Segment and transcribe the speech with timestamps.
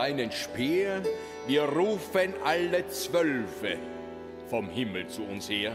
[0.00, 1.02] Deinen Speer,
[1.50, 3.72] wir rufen alle Zwölfe
[4.52, 5.72] vom Himmel zu uns her.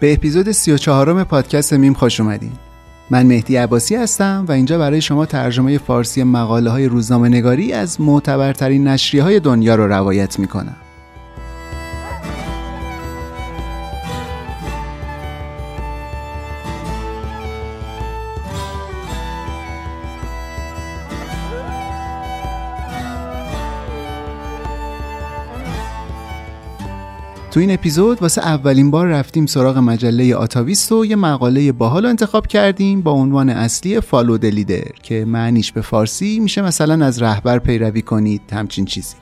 [0.00, 2.52] به اپیزود 34 م پادکست میم خوش اومدین.
[3.10, 8.00] من مهدی عباسی هستم و اینجا برای شما ترجمه فارسی مقاله های روزنامه نگاری از
[8.00, 10.76] معتبرترین نشریه های دنیا رو روایت می کنم.
[27.56, 32.46] تو این اپیزود واسه اولین بار رفتیم سراغ مجله آتاویست و یه مقاله باحال انتخاب
[32.46, 37.58] کردیم با عنوان اصلی فالو د لیدر که معنیش به فارسی میشه مثلا از رهبر
[37.58, 39.14] پیروی کنید همچین چیزی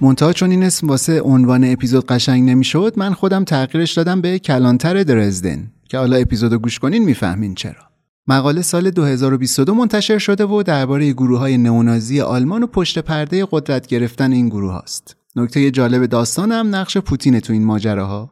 [0.00, 5.02] منتها چون این اسم واسه عنوان اپیزود قشنگ نمی‌شد من خودم تغییرش دادم به کلانتر
[5.02, 7.82] درزدن که حالا اپیزودو گوش کنین می‌فهمین چرا
[8.28, 13.86] مقاله سال 2022 منتشر شده و درباره گروه های نئونازی آلمان و پشت پرده قدرت
[13.86, 15.21] گرفتن این گروه هاست.
[15.36, 18.30] نکته جالب داستان هم نقش پوتین تو این ماجراها.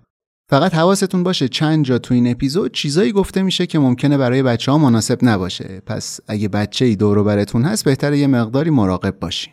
[0.50, 4.72] فقط حواستون باشه چند جا تو این اپیزود چیزایی گفته میشه که ممکنه برای بچه
[4.72, 5.82] ها مناسب نباشه.
[5.86, 9.52] پس اگه بچه ای دور براتون هست بهتره یه مقداری مراقب باشین.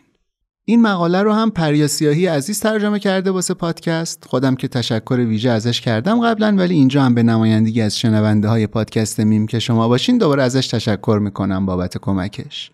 [0.64, 5.50] این مقاله رو هم پریا سیاهی عزیز ترجمه کرده واسه پادکست خودم که تشکر ویژه
[5.50, 9.88] ازش کردم قبلا ولی اینجا هم به نمایندگی از شنونده های پادکست میم که شما
[9.88, 12.70] باشین دوباره ازش تشکر می‌کنم بابت کمکش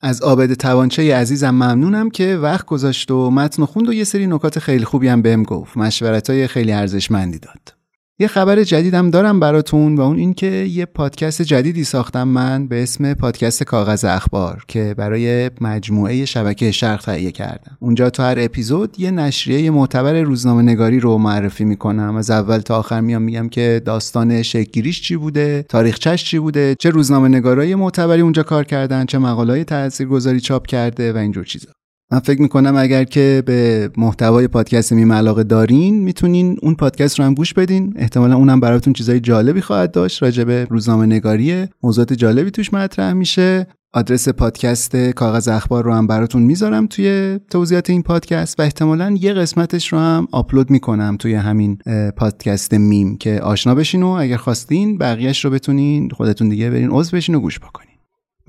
[0.00, 4.58] از آبد توانچه عزیزم ممنونم که وقت گذاشت و متن خوند و یه سری نکات
[4.58, 5.76] خیلی خوبی هم بهم گفت.
[5.76, 7.77] مشورت های خیلی ارزشمندی داد.
[8.20, 13.14] یه خبر جدیدم دارم براتون و اون اینکه یه پادکست جدیدی ساختم من به اسم
[13.14, 17.76] پادکست کاغذ اخبار که برای مجموعه شبکه شرق تهیه کردم.
[17.80, 22.16] اونجا تو هر اپیزود یه نشریه معتبر روزنامه نگاری رو معرفی می‌کنم.
[22.16, 26.90] از اول تا آخر میام میگم که داستان شکلگیریش چی بوده، تاریخچش چی بوده، چه
[26.90, 31.77] روزنامه نگارای معتبری اونجا کار کردن، چه مقاله‌های تاثیرگذاری چاپ کرده و اینجور چیزا.
[32.10, 37.24] من فکر می‌کنم اگر که به محتوای پادکست میم علاقه دارین می‌تونین اون پادکست رو
[37.24, 37.94] هم گوش بدین.
[37.96, 40.22] احتمالا اونم براتون چیزای جالبی خواهد داشت.
[40.22, 43.66] راجع به روزنامه نگاری موضوعات جالبی توش مطرح میشه.
[43.92, 49.32] آدرس پادکست کاغذ اخبار رو هم براتون می‌ذارم توی توضیحات این پادکست و احتمالا یه
[49.32, 51.78] قسمتش رو هم آپلود می‌کنم توی همین
[52.16, 57.16] پادکست میم که آشنا بشین و اگر خواستین بقیهش رو بتونین خودتون دیگه برین عضو
[57.16, 57.87] بشین و گوش بکنین.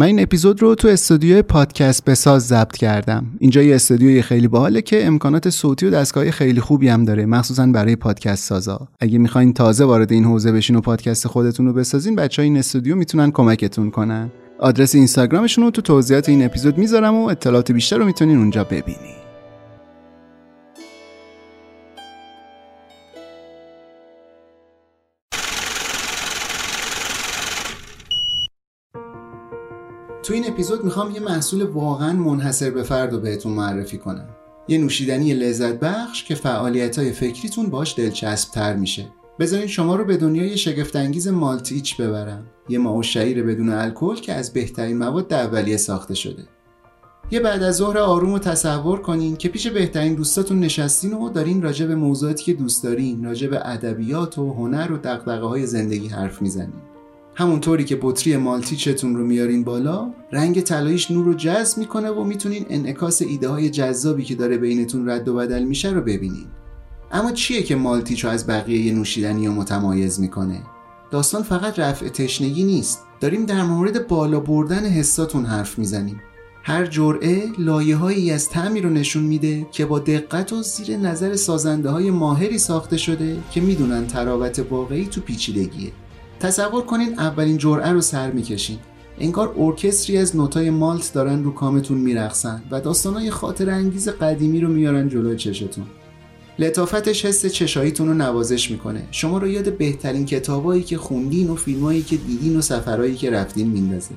[0.01, 3.25] من این اپیزود رو تو استودیو پادکست بساز ضبط کردم.
[3.39, 7.65] اینجا یه استودیوی خیلی باحاله که امکانات صوتی و دستگاه خیلی خوبی هم داره مخصوصا
[7.65, 8.87] برای پادکست سازا.
[8.99, 12.95] اگه می‌خواین تازه وارد این حوزه بشین و پادکست خودتون رو بسازین بچه‌های این استودیو
[12.95, 14.31] می‌تونن کمکتون کنن.
[14.59, 19.18] آدرس اینستاگرامشون رو تو توضیحات این اپیزود می‌ذارم و اطلاعات بیشتر رو می‌تونین اونجا ببینین.
[30.29, 34.29] تو این اپیزود می‌خوام یه محصول واقعا منحصر به فرد رو بهتون معرفی کنم.
[34.67, 39.05] یه نوشیدنی لذت بخش که فعالیت های فکریتون باش دلچسب تر میشه.
[39.39, 42.45] بذارین شما رو به دنیای شگفتانگیز مالتیچ ببرم.
[42.69, 46.43] یه ماهو شعیر بدون الکل که از بهترین مواد اولیه ساخته شده.
[47.31, 51.61] یه بعد از ظهر آروم رو تصور کنین که پیش بهترین دوستاتون نشستین و دارین
[51.61, 56.07] راجع به موضوعاتی که دوست دارین راجع به ادبیات و هنر و دقدقه های زندگی
[56.07, 56.81] حرف می‌زنین.
[57.39, 62.65] همونطوری که بطری مالتیچتون رو میارین بالا رنگ طلاییش نور رو جذب می‌کنه و می‌تونین
[62.69, 66.45] انعکاس ایده های جذابی که داره بینتون رد و بدل میشه رو ببینین.
[67.11, 70.61] اما چیه که مالتیچ رو از بقیه نوشیدنی رو متمایز می‌کنه؟
[71.11, 72.99] داستان فقط رفع تشنگی نیست.
[73.19, 76.21] داریم در مورد بالا بردن حساتون حرف می‌زنیم.
[76.63, 81.35] هر جرعه لایه هایی از تعمی رو نشون میده که با دقت و زیر نظر
[81.35, 85.91] سازنده های ماهری ساخته شده که می‌دونن تراوت واقعی تو پیچیدگیه.
[86.39, 88.77] تصور کنین اولین جرعه رو سر می‌کشین.
[89.19, 94.69] انگار ارکستری از نوتای مالت دارن رو کامتون میرقصن و داستانهای خاطر انگیز قدیمی رو
[94.69, 95.85] میارن جلوی چشتون.
[96.59, 99.07] لطافتش حس چشاییتون رو نوازش می‌کنه.
[99.11, 103.67] شما رو یاد بهترین کتابایی که خوندین و فیلمایی که دیدین و سفرهایی که رفتین
[103.67, 104.11] میندازه.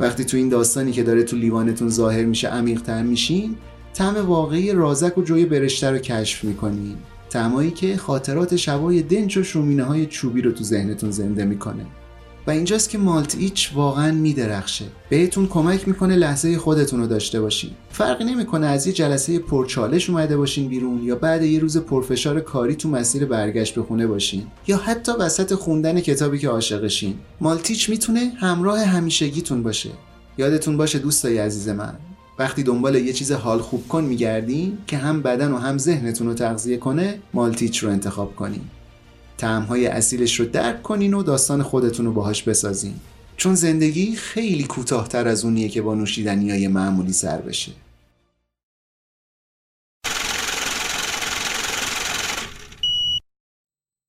[0.00, 3.56] وقتی تو این داستانی که داره تو لیوانتون ظاهر میشه عمیقتر میشین
[3.94, 6.96] طعم واقعی رازک و جوی برشته رو کشف می‌کنین.
[7.32, 11.86] تعمایی که خاطرات شبای دنچ و شومینه های چوبی رو تو ذهنتون زنده می‌کنه.
[12.46, 14.84] و اینجاست که مالت ایچ واقعا میدرخشه.
[15.08, 17.70] بهتون کمک می‌کنه لحظه خودتون رو داشته باشین.
[17.90, 22.74] فرقی نمی‌کنه از یه جلسه پرچالش اومده باشین بیرون یا بعد یه روز پرفشار کاری
[22.74, 24.46] تو مسیر برگشت به خونه باشین.
[24.66, 27.14] یا حتی وسط خوندن کتابی که عاشقشین.
[27.40, 29.90] مالتیچ می‌تونه همراه همیشگیتون باشه.
[30.38, 31.94] یادتون باشه دوستای عزیز من
[32.42, 36.34] وقتی دنبال یه چیز حال خوب کن میگردین که هم بدن و هم ذهنتون رو
[36.34, 38.60] تغذیه کنه مالتیچ رو انتخاب کنین
[39.38, 42.94] تعمهای اصیلش رو درک کنین و داستان خودتون رو باهاش بسازین.
[43.36, 47.72] چون زندگی خیلی کوتاهتر از اونیه که با نوشیدنی های معمولی سر بشه.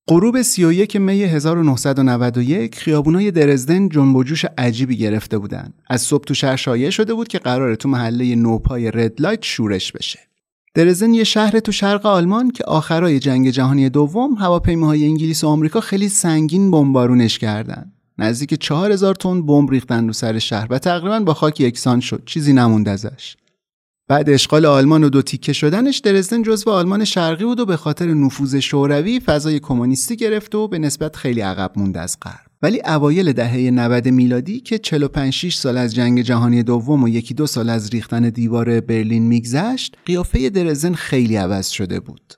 [0.10, 5.74] غروب 31 می 1991 خیابونای درزدن جنب و جوش عجیبی گرفته بودن.
[5.90, 9.92] از صبح تو شهر شایع شده بود که قراره تو محله نوپای رد لایت شورش
[9.92, 10.20] بشه.
[10.74, 15.80] درزدن یه شهر تو شرق آلمان که آخرای جنگ جهانی دوم هواپیماهای انگلیس و آمریکا
[15.80, 17.92] خیلی سنگین بمبارونش کردن.
[18.18, 22.24] نزدیک 4000 تن بمب ریختن رو سر شهر و تقریبا با خاک یکسان شد.
[22.26, 23.36] چیزی نموند ازش.
[24.08, 28.14] بعد اشغال آلمان و دو تیکه شدنش درزدن جزو آلمان شرقی بود و به خاطر
[28.14, 32.46] نفوذ شوروی فضای کمونیستی گرفت و به نسبت خیلی عقب موند از غرب.
[32.62, 37.34] ولی اوایل دهه 90 میلادی که 45 6 سال از جنگ جهانی دوم و یکی
[37.34, 42.34] دو سال از ریختن دیوار برلین میگذشت قیافه درسدن خیلی عوض شده بود.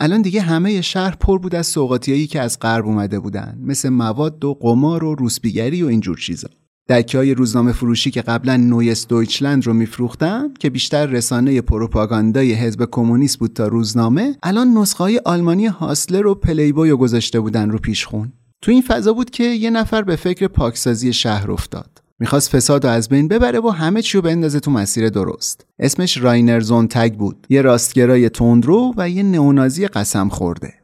[0.00, 4.44] الان دیگه همه شهر پر بود از سوقاتیایی که از غرب اومده بودن مثل مواد
[4.44, 6.48] و قمار و روسبیگری و اینجور چیزا.
[6.88, 12.88] دکه های روزنامه فروشی که قبلا Neues Deutschland رو میفروختن که بیشتر رسانه پروپاگاندای حزب
[12.90, 17.78] کمونیست بود تا روزنامه الان نسخه های آلمانی Hustler و پلیبوی رو گذاشته بودن رو
[17.78, 18.32] پیشخون.
[18.62, 22.02] تو این فضا بود که یه نفر به فکر پاکسازی شهر افتاد.
[22.18, 25.66] می‌خواست فساد رو از بین ببره و همه چی رو بندازه تو مسیر درست.
[25.78, 27.46] اسمش راینر زونتگ بود.
[27.50, 30.83] یه راستگرای تندرو و یه نئونازی قسم خورده.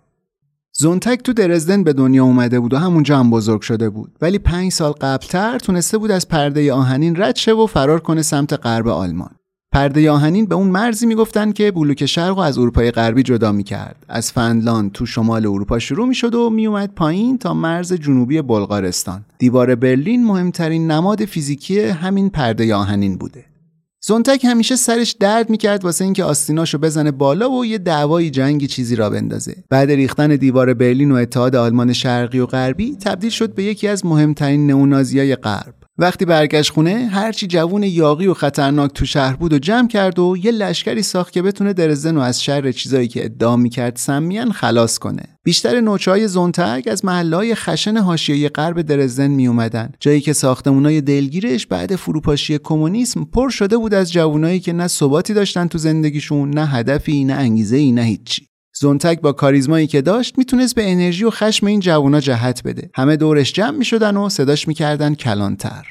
[0.80, 4.12] زونتک تو درزدن به دنیا اومده بود و همونجا هم بزرگ شده بود.
[4.20, 8.52] ولی پنج سال قبلتر تونسته بود از پرده آهنین رد شه و فرار کنه سمت
[8.52, 9.30] غرب آلمان.
[9.72, 14.06] پرده آهنین به اون مرزی می‌گفتن که بلوک شرق از اروپای غربی جدا می‌کرد.
[14.08, 19.24] از فنلاند تو شمال اروپا شروع می‌شد و میومد پایین تا مرز جنوبی بلغارستان.
[19.38, 23.44] دیوار برلین مهمترین نماد فیزیکی همین پرده آهنین بوده.
[24.02, 28.96] زونتک همیشه سرش درد می‌کرد واسه اینکه آستیناشو بزنه بالا و یه دعوای جنگی چیزی
[28.96, 29.56] را بندازه.
[29.68, 34.06] بعد ریختن دیوار برلین و اتحاد آلمان شرقی و غربی تبدیل شد به یکی از
[34.06, 35.79] مهمترین نئونازیای غرب.
[36.00, 40.36] وقتی برگشت خونه هرچی جوون یاقی و خطرناک تو شهر بود و جمع کرد و
[40.42, 44.98] یه لشکری ساخت که بتونه درزدن و از شر چیزایی که ادعا می‌کرد سمیان خلاص
[44.98, 45.22] کنه.
[45.44, 51.66] بیشتر نوچهای زونتگ از محلهای خشن حاشیه غرب درزدن می اومدن جایی که ساختمونای دلگیرش
[51.66, 56.66] بعد فروپاشی کمونیسم پر شده بود از جوونایی که نه ثباتی داشتن تو زندگیشون نه
[56.66, 58.49] هدفی نه انگیزه ای نه هیچی.
[58.80, 62.90] زونتک با کاریزمایی که داشت می‌تونست به انرژی و خشم این جوونا جهت بده.
[62.94, 65.86] همه دورش جمع می‌شدن و صداش می‌کردن کلانتر.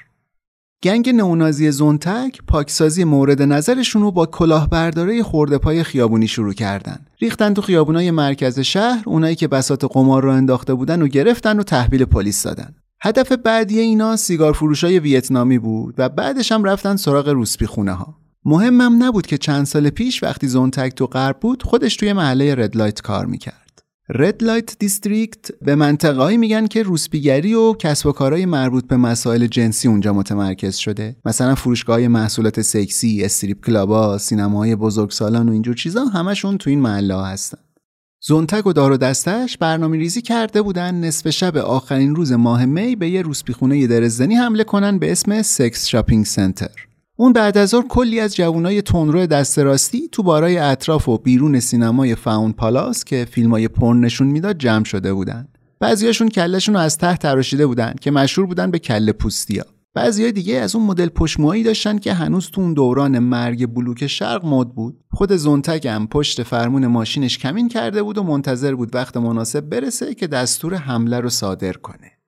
[0.84, 7.06] gang نئونازی زونتک پاکسازی مورد نظرشون رو با کلاهبرداری خرده‌پای خیابونی شروع کردن.
[7.22, 11.64] ریختن تو خیابونای مرکز شهر اونایی که بساط قمار رو انداخته بودن و گرفتن و
[11.64, 12.76] تحویل پلیس دادن.
[13.02, 18.16] هدف بعدی اینا سیگار فروشای ویتنامی بود و بعدش هم رفتن سراغ روسپی خونه ها
[18.46, 22.73] مهمم نبود که چند سال پیش وقتی زونتک تو غرب بود خودش توی محله red
[22.73, 23.84] light کار می‌کرد.
[24.10, 29.48] red light district به منطقه‌ای میگن که روسپیگری و کسب و کارهای مربوط به مسائل
[29.48, 31.16] جنسی اونجا متمرکز شده.
[31.26, 36.80] مثلا فروشگاه محصولات سکسی strip club ا سینماهای بزرگسالان و اینجور چیزا همشون تو این
[36.80, 37.58] محله ها هستن.
[38.22, 42.96] زونتک و دار و دستش برنامه ریزی کرده بودن نصف شب آخرین روز ماه می
[42.96, 46.89] به یه روسپیخونه درسدنی حمله کنن به اسم Sex Shopping Center
[47.22, 51.60] اون بعد از ظهر کلی از جوانای تندرو دست راستی تو بارای اطراف و بیرون
[51.60, 55.48] سینمای Faunpalast که فیلمای پورن نشون می‌داد جمع شده بودن.
[55.80, 59.64] بعضیاشون کلشون رو از ته تراشیده بودن که مشهور بودن به کله پوستیا.
[59.94, 64.46] بعضی دیگه از اون مدل پشت‌موهایی داشتن که هنوز تو اون دوران مرگ بلوک شرق
[64.46, 69.18] مد بود خود زونتگ هم پشت فرمون ماشینش کمین کرده بود و منتظر بود وقت
[69.18, 72.19] مناسب برسه که دستور حمله رو صادر کنه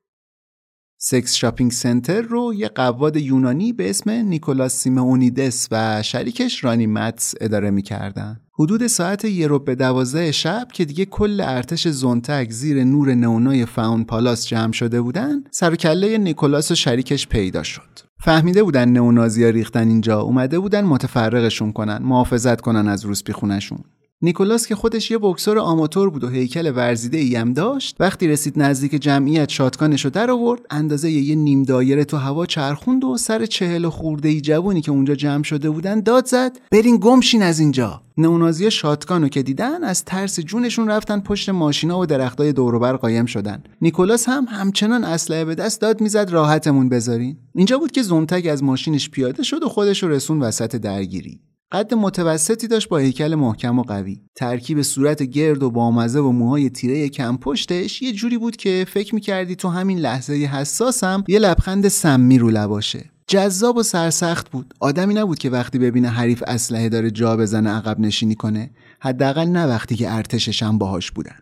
[1.03, 7.33] Sex Shopping Center رو یه قواد یونانی به اسم نیکولاس سیمونیدس و شریکش رانی متس
[7.41, 8.39] اداره می‌کردن.
[8.59, 13.65] حدود ساعت یه ربع به دوازده شب که دیگه کل ارتش زونتک زیر نور نئونای
[13.65, 17.99] Faunpalast جمع شده بودن سر کله نیکولاس و شریکش پیدا شد.
[18.23, 23.79] فهمیده بودن نئونازیا ریختن اینجا اومده بودن متفرقشون کنن محافظت کنن از روسپی خونشون
[24.23, 28.59] نیکولاس که خودش یه بکسور آماتور بود و هیکل ورزیده ای هم داشت وقتی رسید
[28.59, 33.17] نزدیک جمعیت shotgun ش رو در آورد اندازه یه نیم دایره تو هوا چرخوند و
[33.17, 34.41] سر چهل خورده ای
[34.81, 38.01] که اونجا جمع شده بودن داد زد برین گمشین از اینجا.
[38.17, 43.63] نونازی شاتگانو که دیدن از ترس جونشون رفتن پشت ماشینا و درختای دوروبر قایم شدن.
[43.81, 47.37] نیکولاس هم همچنان اسلحه به دست داد می‌زد راحتمون بذارین.
[47.55, 51.39] اینجا بود که زونتگ از ماشینش پیاده شد و خودش رو رسون وسط درگیری.
[51.71, 54.21] قد متوسطی داشت با هیکل محکم و قوی.
[54.35, 59.15] ترکیب صورت گرد و بامزه و موهای تیره کم پشتش یه جوری بود که فکر
[59.15, 63.05] می‌کردی تو همین لحظه حساسم یه لبخند سمی رو لباشه.
[63.27, 64.73] جذاب و سرسخت بود.
[64.79, 68.69] آدمی نبود که وقتی ببینه حریف اسلحه داره جا بزنه عقب نشینی کنه.
[68.99, 71.35] حداقل نه وقتی که ارتشش هم باهاش بودن.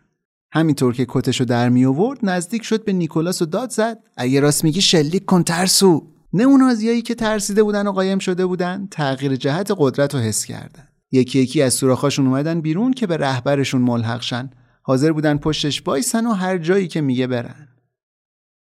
[0.53, 3.98] همینطور که کتشو در می آورد نزدیک شد به نیکولاس و داد زد.
[4.17, 6.07] اگه راست میگی شلیک کن ترسو.
[6.33, 10.88] نمونازیایی که ترسیده بودن و قایم شده بودن تغییر جهت قدرت رو حس کردن.
[11.12, 14.50] یکی یکی از سوراخاشون اومدن بیرون که به رهبرشون ملحق شن.
[14.81, 17.67] حاضر بودن پشتش بایسن و هر جایی که میگه برن.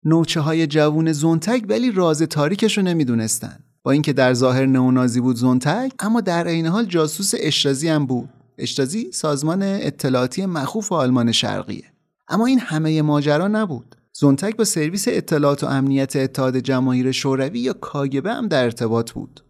[0.05, 3.59] نوچه های جوون زونتک ولی راز تاریکش رو نمی‌دونستن.
[3.83, 8.29] با اینکه در ظاهر نئونازی بود زونتک اما در عین حال جاسوس اشتازی هم بود.
[8.59, 11.85] اشتازی سازمان اطلاعاتی مخوف آلمان شرقیه.
[12.29, 13.97] اما این همه ماجرا نبود.
[14.21, 19.41] زونتک با سرویس اطلاعات و امنیت اتحاد جماهیر شوروی یا کاگبه هم در ارتباط بود.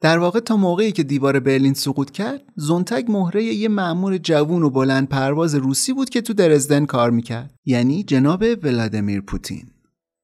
[0.00, 4.70] در واقع تا موقعی که دیوار برلین سقوط کرد زونتگ مهره یه مأمور جوون و
[4.70, 9.70] بلند پرواز روسی بود که تو درزدن کار می‌کرد یعنی جناب ولادیمیر پوتین.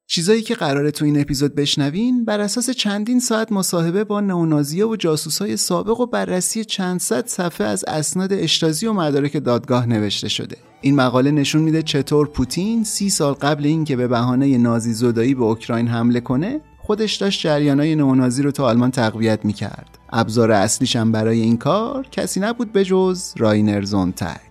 [0.09, 4.97] چیزایی که قراره تو این اپیزود بشنوین بر اساس چندین ساعت مصاحبه با نئونازیا و
[4.97, 10.57] جاسوسای سابق و بررسی چند صد صفحه از اسناد اشتازی و مدارک دادگاه نوشته شده.
[10.87, 15.45] این مقاله نشون میده چطور پوتین سی سال قبل اینکه به بهانه نازی زدایی به
[15.45, 19.99] اوکراین حمله کنه خودش داشت جریانای نئونازی رو تا آلمان تقویت می‌کرد.
[20.13, 24.46] ابزار اصلیش هم برای این کار کسی نبود به جز راینر زونتک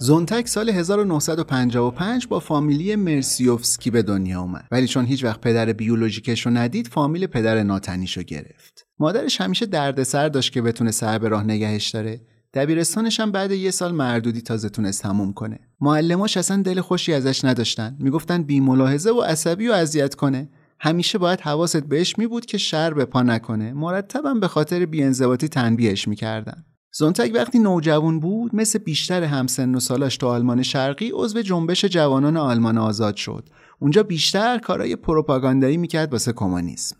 [0.00, 4.68] زونتک سال 1955 با فامیلی مرسیوفسکی به دنیا اومد.
[4.70, 8.86] ولی چون هیچ وقت پدر بیولوژیکش رو ندید فامیل پدر ناتنیش رو گرفت.
[8.98, 12.20] مادرش همیشه دردسر داشت که بتونه سر به راه نگهش داره.
[12.54, 15.58] دبیرستانش هم بعد یه سال مردودی تازه تونست تموم کنه.
[15.80, 17.96] معلماش اصلا دل خوشی ازش نداشتن.
[18.00, 20.48] می‌گفتن بی ملاحظه و عصبی و اذیت کنه.
[20.80, 23.72] همیشه باید حواست بهش می بود که شر به پا نکنه.
[23.72, 26.64] مرتبا به خاطر بیانضباطی تنبیهش می‌کردن.
[26.92, 32.36] زونتگ وقتی نوجوان بود مثل بیشتر همسن و سالاش تو آلمان شرقی عضو جنبش جوانان
[32.36, 33.48] آلمان آزاد شد.
[33.78, 36.96] اونجا بیشتر کارای پروپاگاندایی می‌کرد واسه کمونیسم.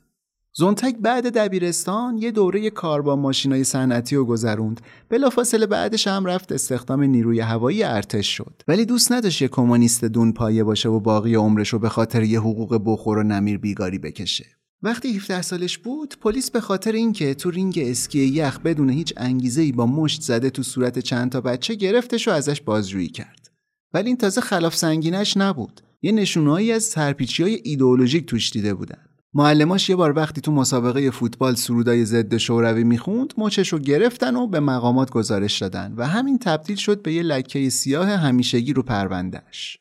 [0.52, 4.80] زونتگ بعد دبیرستان یه دوره کار با ماشینای صنعتی و گذروند.
[5.08, 8.62] بلافاصله بعدش هم رفت استخدام نیروی هوایی ارتش شد.
[8.68, 12.40] ولی دوست نداشت یه کمونیست دون پایه باشه و باقی عمرش رو به خاطر یه
[12.40, 14.57] حقوق بخور و نمیر بیگاری بکشه.
[14.82, 19.62] وقتی 17 سالش بود پلیس به خاطر اینکه تو رینگ اسکی یخ بدون هیچ انگیزه
[19.62, 23.50] ای با مشت زده تو صورت چند تا بچه گرفتش و ازش بازجویی کرد.
[23.94, 25.80] ولی این تازه خلاف سنگینش نبود.
[26.02, 29.08] یه نشونهایی از سرپیچی های ایدئولوژیک توش دیده بودن.
[29.34, 34.46] معلماش یه بار وقتی تو مسابقه فوتبال سرودای ضد شوروی می‌خوند مچش رو گرفتن و
[34.46, 39.78] به مقامات گزارش دادن و همین تبدیل شد به یه لکه سیاه همیشگی رو پروندهش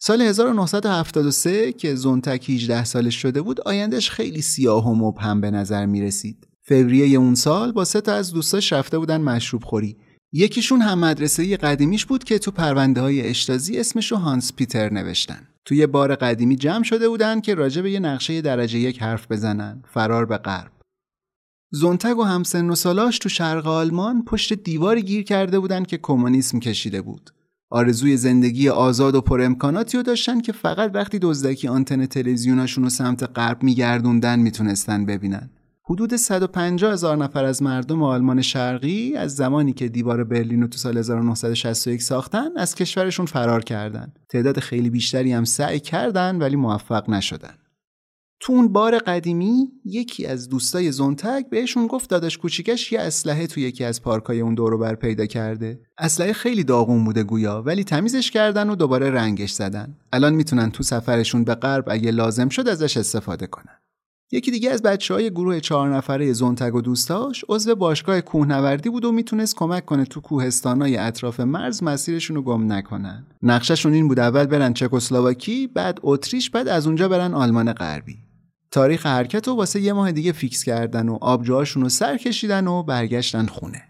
[0.00, 5.86] سال 1973 که زونتک 18 سالش شده بود آیندهش خیلی سیاه و مبهم به نظر
[5.86, 6.48] می رسید.
[6.62, 9.96] فوریه اون سال با سه تا از دوستاش رفته بودن مشروب خوری.
[10.32, 15.48] یکیشون هم مدرسه قدیمیش بود که تو پرونده های اشتازی اسمشو هانس پیتر نوشتن.
[15.64, 19.82] توی بار قدیمی جمع شده بودن که راجع به یه نقشه درجه یک حرف بزنن.
[19.94, 20.72] فرار به غرب.
[21.70, 26.60] زونتگ و همسن و سالاش تو شرق آلمان پشت دیواری گیر کرده بودن که کمونیسم
[26.60, 27.30] کشیده بود.
[27.70, 32.90] آرزوی زندگی آزاد و پر امکاناتی رو داشتن که فقط وقتی دزدکی آنتن تلویزیوناشون رو
[32.90, 35.50] سمت غرب میگردوندن می‌تونستن ببینن.
[35.84, 40.78] حدود 150 هزار نفر از مردم آلمان شرقی از زمانی که دیوار برلین رو تو
[40.78, 44.12] سال 1961 ساختن از کشورشون فرار کردن.
[44.28, 47.54] تعداد خیلی بیشتری هم سعی کردن ولی موفق نشدن.
[48.40, 53.60] تو اون بار قدیمی یکی از دوستای زونتگ بهشون گفت داداش کوچیکش یه اسلحه تو
[53.60, 58.30] یکی از پارکای اون دورو بر پیدا کرده اسلحه خیلی داغون بوده گویا ولی تمیزش
[58.30, 62.96] کردن و دوباره رنگش زدن الان می‌تونن تو سفرشون به غرب اگه لازم شد ازش
[62.96, 63.78] استفاده کنن
[64.32, 69.04] یکی دیگه از بچه های گروه چهار نفره زونتگ و دوستاش عضو باشگاه کوهنوردی بود
[69.04, 73.26] و می‌تونست کمک کنه تو کوهستانای اطراف مرز مسیرشون رو گم نکنن.
[73.42, 78.27] نقشهشون این بود اول برن چکسلواکی، بعد اتریش، بعد از اونجا برن آلمان غربی.
[78.70, 82.82] تاریخ حرکت رو واسه یه ماه دیگه فیکس کردن و آبجوهاشون رو سر کشیدن و
[82.82, 83.82] برگشتن خونه.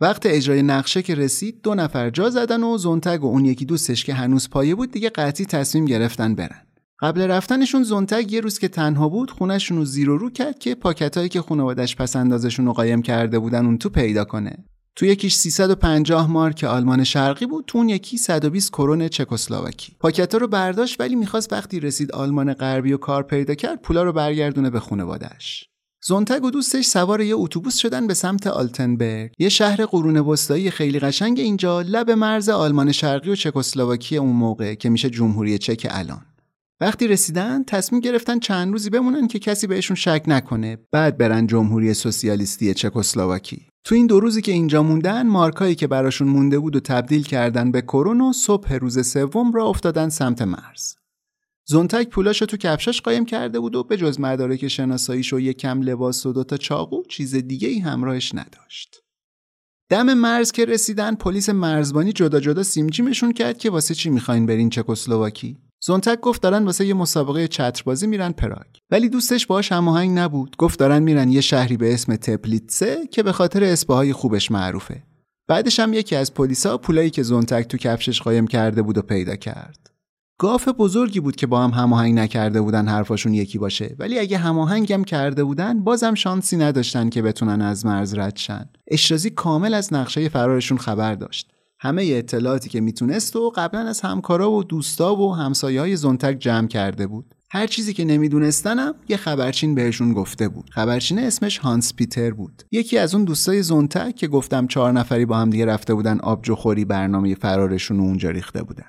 [0.00, 4.04] وقت اجرای نقشه که رسید دو نفر جا زدن و زونتگ و اون یکی دوستش
[4.04, 6.60] که هنوز پایه بود دیگه قطعی تصمیم گرفتن برن.
[7.00, 10.74] قبل رفتنشون زونتگ یه روز که تنها بود خونهشون رو زیر و رو کرد که
[10.74, 14.64] پاکتایی که خانوادش پس اندازشون رو قایم کرده بودن اون تو پیدا کنه.
[14.96, 19.96] تو یکیش 350 مارک آلمان شرقی بود تو اون یکی 120 کرون چکسلواکی.
[20.00, 24.12] پاکتا رو برداشت ولی می‌خواست وقتی رسید آلمان غربی و کار پیدا کرد پولا رو
[24.12, 25.68] برگردونه به خانواده‌اش.
[26.04, 29.32] زونتگ و دوستش سوار یه اتوبوس شدن به سمت آلتنبرگ.
[29.38, 34.74] یه شهر قرون وسطایی خیلی قشنگ اینجا لب مرز آلمان شرقی و چکسلواکی اون موقع
[34.74, 36.22] که میشه جمهوری چک الان.
[36.80, 40.78] وقتی رسیدن تصمیم گرفتن چند روزی بمونن که کسی بهشون شک نکنه.
[40.92, 43.66] بعد برن جمهوری سوسیالیستی چکسلواکی.
[43.84, 47.70] تو این دو روزی که اینجا موندن مارکایی که براشون مونده بود و تبدیل کردن
[47.70, 50.94] به کرون و صبح روز سوم را افتادن سمت مرز.
[51.66, 55.82] زونتک پولاش تو کفشاش قایم کرده بود و به جز مدارک شناساییش و یک کم
[55.82, 58.96] لباس و دوتا چاقو چیز دیگه ای همراهش نداشت.
[59.88, 64.70] دم مرز که رسیدن پلیس مرزبانی جدا جدا سیمجیمشون کرد که واسه چی می‌خواین برین
[64.70, 68.66] چکسلواکی؟ زونتک گفت دارن واسه یه مسابقه چتربازی میرن پراگ.
[68.90, 70.56] ولی دوستش باهاش هماهنگ نبود.
[70.56, 75.02] گفت دارن میرن یه شهری به اسم تپلیتسه که به خاطر اسپاهای خوبش معروفه.
[75.48, 79.36] بعدش هم یکی از پلیسا پولایی که زونتک تو کفشش قایم کرده بود و پیدا
[79.36, 79.90] کرد.
[80.38, 83.96] گاف بزرگی بود که با هم هماهنگ نکرده بودن حرفاشون یکی باشه.
[83.98, 88.68] ولی اگه هماهنگم کرده بودن بازم شانسی نداشتن که بتونن از مرز رد شن.
[88.88, 91.53] اشرازی کامل از نقشه فرارشون خبر داشت.
[91.84, 96.68] همه اطلاعاتی که می‌تونست و قبلا از همکارا و دوستا و همسایه های زونتک جمع
[96.68, 97.34] کرده بود.
[97.50, 100.70] هر چیزی که نمیدونستنم یه خبرچین بهشون گفته بود.
[100.70, 102.62] خبرچین اسمش هانس پیتر بود.
[102.72, 106.84] یکی از اون دوستای زونتک که گفتم چهار نفری با هم دیگه رفته بودن آبجوخوری
[106.84, 108.84] برنامه فرارشون رو اونجا ریخته بودن.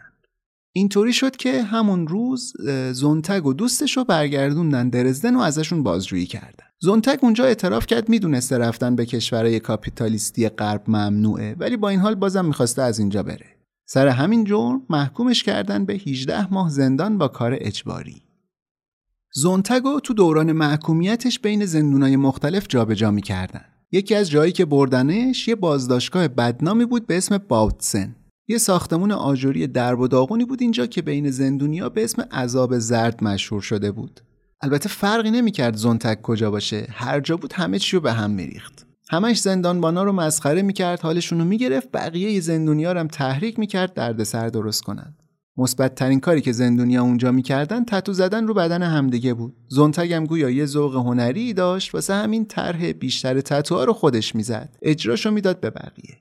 [0.77, 2.53] اینطوری شد که همون روز
[2.91, 6.65] زونتگ و دوستش رو برگردوندن درزدن و ازشون بازجویی کردن.
[6.79, 12.15] زونتگ اونجا اعتراف کرد می‌دونسته رفتن به کشورهای کاپیتالیستی غرب ممنوعه ولی با این حال
[12.15, 13.45] بازم می‌خواسته از اینجا بره.
[13.87, 18.21] سر همین جرم محکومش کردن به 18 ماه زندان با کار اجباری.
[19.33, 23.65] زونتگو تو دوران محکومیتش بین زندونای مختلف جابجا می‌کردن.
[23.91, 28.15] یکی از جایی که بردنش یه بازداشتگاه بدنامی بود به اسم باوتسن.
[28.47, 33.23] یه ساختمون آجوری درب و داغونی بود اینجا که بین زندونیا به اسم عذاب زرد
[33.23, 34.21] مشهور شده بود.
[34.61, 38.85] البته فرقی نمی‌کرد زونتک کجا باشه هر جا بود همه چی رو به هم میریخت.
[39.09, 44.47] همش زندانبانا رو مسخره می‌کرد حالشون رو می‌گرفت بقیه زندونیا رو هم تحریک می‌کرد دردسر
[44.47, 45.23] درست کنند
[45.57, 49.55] مثبت ترین کاری که زندونیا اونجا می‌کردن تتو زدن رو بدن همدیگه بود.
[49.67, 54.77] زونتگ هم گویا یه ذوق هنری داشت واسه همین طرح بیشتر تتوها رو خودش می‌زد.
[54.81, 56.17] اجراشو می‌داد به بقیه.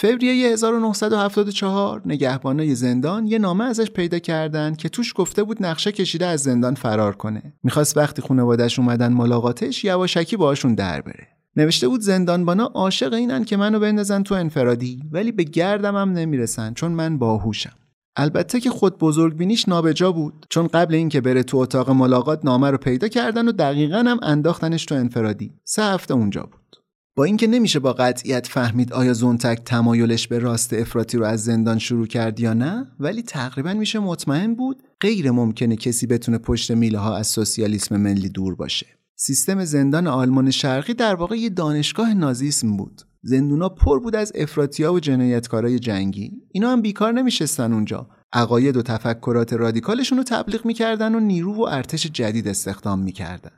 [0.00, 6.26] فوریه 1974 نگهبانای زندان یه نامه ازش پیدا کردن که توش گفته بود نقشه کشیده
[6.26, 7.52] از زندان فرار کنه.
[7.62, 11.28] می‌خواست وقتی خانوادش اومدن ملاقاتش یواشکی باشون در بره.
[11.56, 16.74] نوشته بود زندانبانا عاشق اینن که منو بندازن تو انفرادی ولی به گردم هم نمی‌رسن
[16.74, 17.76] چون من باهوشم.
[18.16, 22.70] البته که خود بزرگ بینیش نابجا بود چون قبل اینکه بره تو اتاق ملاقات نامه
[22.70, 25.52] رو پیدا کردن و دقیقا هم انداختنش تو انفرادی.
[25.64, 26.87] سه هفته اونجا بود.
[27.18, 31.78] با اینکه نمیشه با قطعیت فهمید آیا زونتک تمایلش به راست افراطی رو از زندان
[31.78, 36.98] شروع کرد یا نه ولی تقریبا میشه مطمئن بود غیر ممکنه کسی بتونه پشت میله
[36.98, 38.86] ها از سوسیالیسم ملی دور باشه.
[39.16, 43.02] سیستم زندان آلمان شرقی در واقع یه دانشگاه نازیسم بود.
[43.22, 46.32] زندونا پر بود از افراطیا و جنایتکارای جنگی.
[46.52, 48.08] اینا هم بیکار نمیشستن اونجا.
[48.32, 53.50] عقاید و تفکرات رادیکالشون رو تبلیغ می‌کردن و نیرو و ارتش جدید استخدام می‌کردن.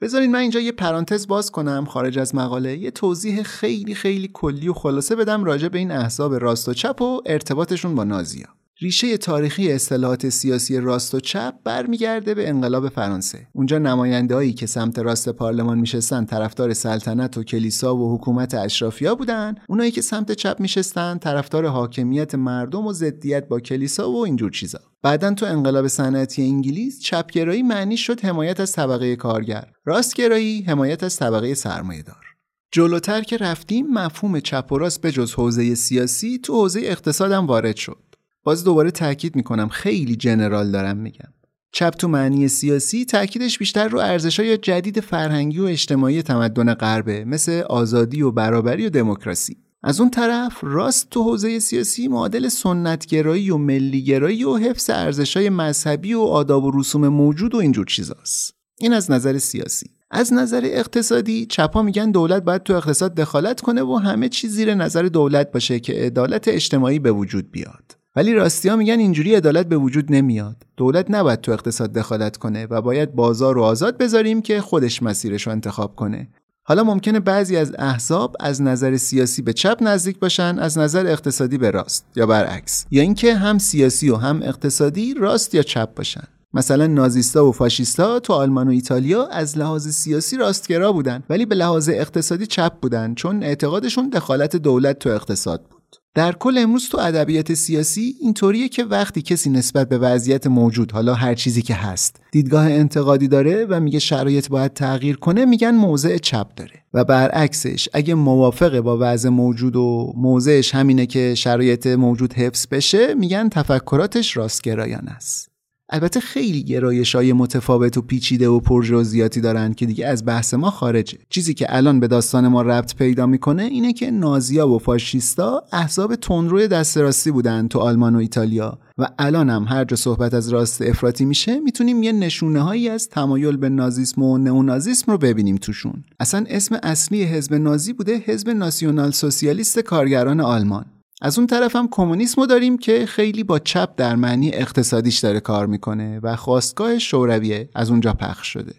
[0.00, 2.78] بذارین من اینجا یه پرانتز باز کنم خارج از مقاله.
[2.78, 7.02] یه توضیح خیلی خیلی کلی و خلاصه بدم راجع به این احزاب راست و چپ
[7.02, 8.46] و ارتباطشون با نازیا
[8.80, 13.46] ریشه تاریخی اصطلاحات سیاسی راست و چپ برمیگرده به انقلاب فرانسه.
[13.52, 19.54] اونجا نمایندهایی که سمت راست پارلمان میشستن طرفدار سلطنت و کلیسا و حکومت اشرافیا بودن،
[19.68, 24.80] اونایی که سمت چپ میشستن طرفدار حاکمیت مردم و ضدیت با کلیسا و اینجور چیزا.
[25.02, 31.16] بعدا تو انقلاب صنعتی انگلیس چپگرایی معنی شد حمایت از طبقه کارگر، راستگرایی حمایت از
[31.16, 32.24] طبقه سرمایه‌دار.
[32.72, 37.76] جلوتر که رفتیم مفهوم چپ و راست به جز حوزه سیاسی تو حوزه اقتصادم وارد
[37.76, 38.05] شد.
[38.46, 39.68] باز دوباره تاکید می‌کنم.
[39.68, 41.28] خیلی جنرال دارم میگم.
[41.72, 47.52] چپ تو معنی سیاسی تاکیدش بیشتر رو ارزش‌های جدید فرهنگی و اجتماعی تمدن غربه مثل
[47.52, 49.56] آزادی و برابری و دموکراسی.
[49.82, 56.14] از اون طرف راست تو حوزه سیاسی معادل سنتگرایی و ملیگرایی و حفظ ارزش‌های مذهبی
[56.14, 58.54] و آداب و رسوم موجود و اینجور چیزاست.
[58.80, 59.90] این از نظر سیاسی.
[60.10, 64.74] از نظر اقتصادی چپا میگن دولت باید تو اقتصاد دخالت کنه و همه چیز زیر
[64.74, 67.96] نظر دولت باشه که عدالت اجتماعی به وجود بیاد.
[68.16, 70.56] ولی راستی میگن اینجوری عدالت به وجود نمیاد.
[70.76, 75.46] دولت نباید تو اقتصاد دخالت کنه و باید بازار رو آزاد بذاریم که خودش مسیرش
[75.46, 76.28] رو انتخاب کنه.
[76.62, 81.58] حالا ممکنه بعضی از احزاب از نظر سیاسی به چپ نزدیک باشن از نظر اقتصادی
[81.58, 82.86] به راست یا برعکس.
[82.90, 86.24] یا اینکه هم سیاسی و هم اقتصادی راست یا چپ باشن.
[86.54, 91.54] مثلا نازیستا و فاشیستا تو آلمان و ایتالیا از لحاظ سیاسی راستگرا بودن ولی به
[91.54, 95.75] لحاظ اقتصادی چپ بودن چون اعتقادشون دخالت دولت تو اقتصاد بود.
[96.16, 101.14] در کل امروز تو ادبیات سیاسی اینطوریه که وقتی کسی نسبت به وضعیت موجود حالا
[101.14, 106.18] هر چیزی که هست دیدگاه انتقادی داره و میگه شرایط باید تغییر کنه میگن موضع
[106.18, 106.82] چپ داره.
[106.94, 113.14] و برعکسش اگه موافقه با وضع موجود و موضعش همینه که شرایط موجود حفظ بشه
[113.14, 115.55] میگن تفکراتش راستگرایانه است.
[115.90, 120.70] البته خیلی گرایش های متفاوت و پیچیده و پرجزئیاتی دارن که دیگه از بحث ما
[120.70, 121.18] خارجه.
[121.30, 126.14] چیزی که الان به داستان ما ربط پیدا می‌کنه اینه که نازیا و فاشیستا احزاب
[126.14, 130.48] تندروی دست راستی بودن تو آلمان و ایتالیا و الان هم هر جا صحبت از
[130.48, 135.56] راست افراطی میشه می‌تونیم یه نشونه هایی از تمایل به نازیسم و نئونازیسم رو ببینیم
[135.56, 136.04] توشون.
[136.20, 140.84] اصلا اسم اصلی حزب نازی بوده حزب ناسیونال سوسیالیست کارگران آلمان.
[141.22, 145.66] از اون طرف هم کمونیسمو داریم که خیلی با چپ در معنی اقتصادیش داره کار
[145.66, 148.74] می‌کنه و خواستگاه شورویه از اونجا پخش شده.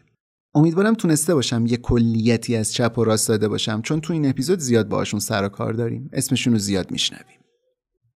[0.56, 4.60] امیدوارم تونسته باشم یه کلیتی از چپ و راست داده باشم چون تو این اپیزود
[4.60, 6.10] زیاد باشون سر و کار داریم.
[6.14, 7.40] اسمشون رو زیاد میشنویم.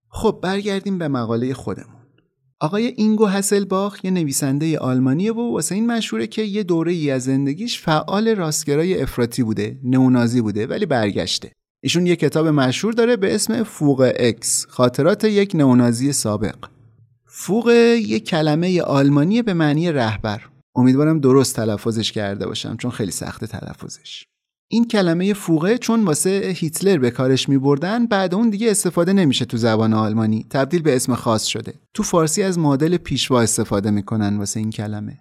[0.10, 2.02] خب برگردیم به مقاله خودمون.
[2.60, 7.24] آقای اینگو هسلباخ یه نویسنده آلمانیه و واسه این مشهوره که یه دوره ای از
[7.24, 11.52] زندگیش فعال راستگرای افراطی بوده نئونازی بوده ولی برگشته.
[11.84, 16.56] ایشون یه کتاب مشهور داره به اسم فوق اکس خاطرات یک نئونازی سابق.
[17.26, 20.42] فوق یک کلمه آلمانی به معنی رهبر.
[20.76, 24.26] امیدوارم درست تلفظش کرده باشم چون خیلی سخت تلفظش.
[24.68, 29.46] این کلمه فوقه چون واسه هیتلر به کارش می بردن بعد اون دیگه استفاده نمیشه
[29.46, 30.46] تو زبان آلمانی.
[30.50, 31.74] تبدیل به اسم خاص شده.
[31.94, 35.20] تو فارسی از مدل پیشوا استفاده می‌کنن واسه این کلمه.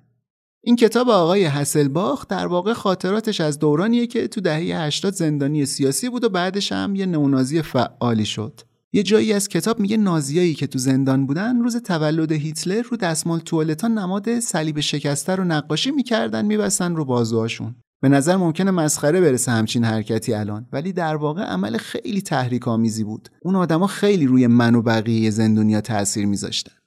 [0.63, 6.09] این کتاب آقای هسلباخ در واقع خاطراتش از دورانیه که تو دهه 80 زندانی سیاسی
[6.09, 8.61] بود و بعدش هم یه نونازی فعالی شد.
[8.93, 13.39] یه جایی از کتاب میگه نازیایی که تو زندان بودن روز تولد هیتلر رو دستمال
[13.39, 17.75] توالتان نماد صلیب شکسته رو نقاشی می‌کردن میبستن رو بازوهاشون.
[18.03, 23.05] به نظر ممکنه مسخره برسه همچین حرکتی الان ولی در واقع عمل خیلی تحریک آمیزی
[23.05, 23.29] بود.
[23.43, 26.80] اون آدما خیلی روی من و بقیه زندونیا تاثیر میذاشتن.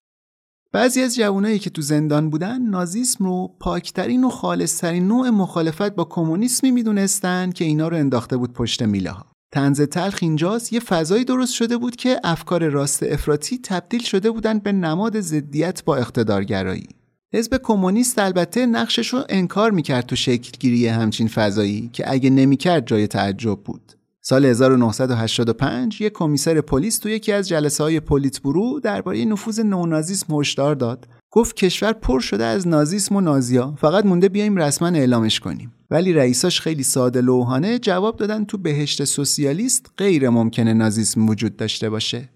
[0.73, 6.03] بعضی از جوانایی که تو زندان بودن نازیسم رو پاکترین و خالصترین نوع مخالفت با
[6.03, 9.25] کمونیسمی می‌دونستن که اینا رو انداخته بود پشت میله ها.
[9.51, 14.59] تنز تلخ اینجاست یه فضایی درست شده بود که افکار راست افراطی تبدیل شده بودن
[14.59, 16.87] به نماد ضدیت با اقتدارگرایی.
[17.33, 23.07] حزب کمونیست البته نقشش رو انکار می‌کرد تو شکلگیری همچین فضایی که اگه نمی‌کرد جای
[23.07, 23.91] تعجب بود.
[24.25, 30.39] سال 1985 یک کمیسر پلیس تو یکی از جلسه های پلیت برو درباره نفوذ نونازیسم
[30.39, 31.07] هشدار داد.
[31.31, 33.75] گفت کشور پر شده از نازیسم و نازیا.
[33.77, 35.73] فقط مونده بیایم رسما اعلامش کنیم.
[35.91, 41.89] ولی رئیساش خیلی ساده لوحانه جواب دادن تو بهشت سوسیالیست غیر ممکنه نازیسم وجود داشته
[41.89, 42.29] باشه.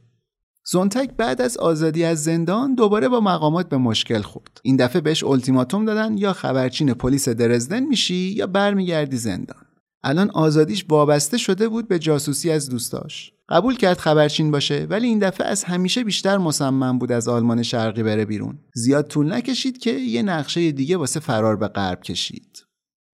[0.65, 4.61] زونتک بعد از آزادی از زندان دوباره با مقامات به مشکل خورد.
[4.63, 9.66] این دفعه بهش التیماتوم دادن یا خبرچین پلیس درزدن میشی یا برمیگردی زندان.
[10.07, 13.31] الان آزادیش وابسته شده بود به جاسوسی از دوستاش.
[13.49, 18.03] قبول کرد خبرچین باشه ولی این دفعه از همیشه بیشتر مصمم بود از آلمان شرقی
[18.03, 18.59] بره بیرون.
[18.73, 22.63] زیاد طول نکشید که یه نقشه دیگه واسه فرار به غرب کشید.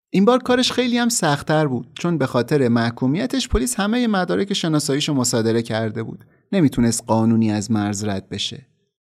[0.10, 5.13] این بار کارش خیلی هم سختتر بود چون به خاطر محکومیتش پلیس همه مدارک شناساییشو
[5.13, 6.25] مصادره کرده بود.
[6.51, 8.67] نمی‌تونست قانونی از مرز رد بشه.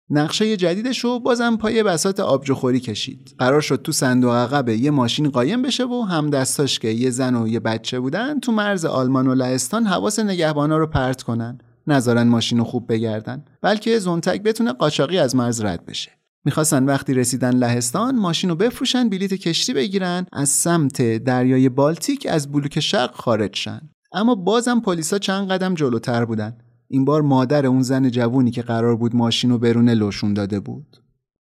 [0.09, 3.35] نقشه جدیدش رو بازم پای بسات آبجوخوری کشید.
[3.39, 7.35] قرار شد تو صندوق عقب یه ماشین قایم بشه و هم دستاش که یه زن
[7.35, 11.57] و یه بچه بودن تو مرز آلمان و لهستان حواس نگهبانا رو پرت کنن.
[11.87, 16.11] نذارن ماشین رو خوب بگردن بلکه زونتک بتونه قاچاقی از مرز رد بشه.
[16.45, 22.51] می‌خواستن وقتی رسیدن لهستان ماشین رو بفروشن بلیت کشتی بگیرن از سمت دریای بالتیک از
[22.51, 23.81] بلوک شرق خارج شن.
[24.13, 26.57] اما بازم پلیسا چند قدم جلوتر بودن.
[26.87, 30.97] این بار مادر اون زن جوونی که قرار بود ماشین رو برونه لوشون داده بود.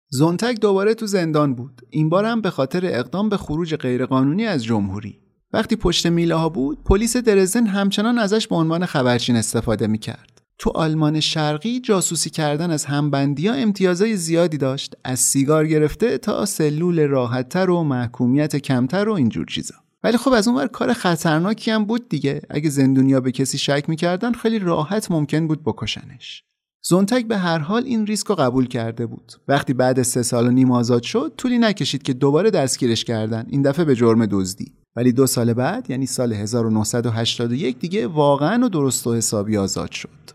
[0.08, 1.82] زونتک دوباره تو زندان بود.
[1.90, 5.18] این بار هم به خاطر اقدام به خروج غیرقانونی از جمهوری.
[5.52, 10.42] وقتی پشت میله ها بود پلیس درزن همچنان ازش به عنوان خبرچین استفاده می‌کرد.
[10.58, 14.94] تو آلمان شرقی جاسوسی کردن از همبندی ها امتیازهای زیادی داشت.
[15.04, 19.74] از سیگار گرفته تا سلول راحتتر و محکومیت کمتر و اینجور چیزا.
[20.04, 22.42] ولی خب از اونور کار خطرناکی هم بود دیگه.
[22.50, 26.44] اگه زندونیا به کسی شک می‌کردن خیلی راحت ممکن بود بکشنش.
[26.82, 29.32] زونتک به هر حال این ریسک رو قبول کرده بود.
[29.48, 33.46] وقتی بعد سه سال و نیم آزاد شد طولی نکشید که دوباره دستگیرش کردن.
[33.48, 34.72] این دفعه به جرم دزدی.
[34.96, 40.30] ولی دو سال بعد یعنی سال 1981 دیگه واقعا و درست و حسابی آزاد شد.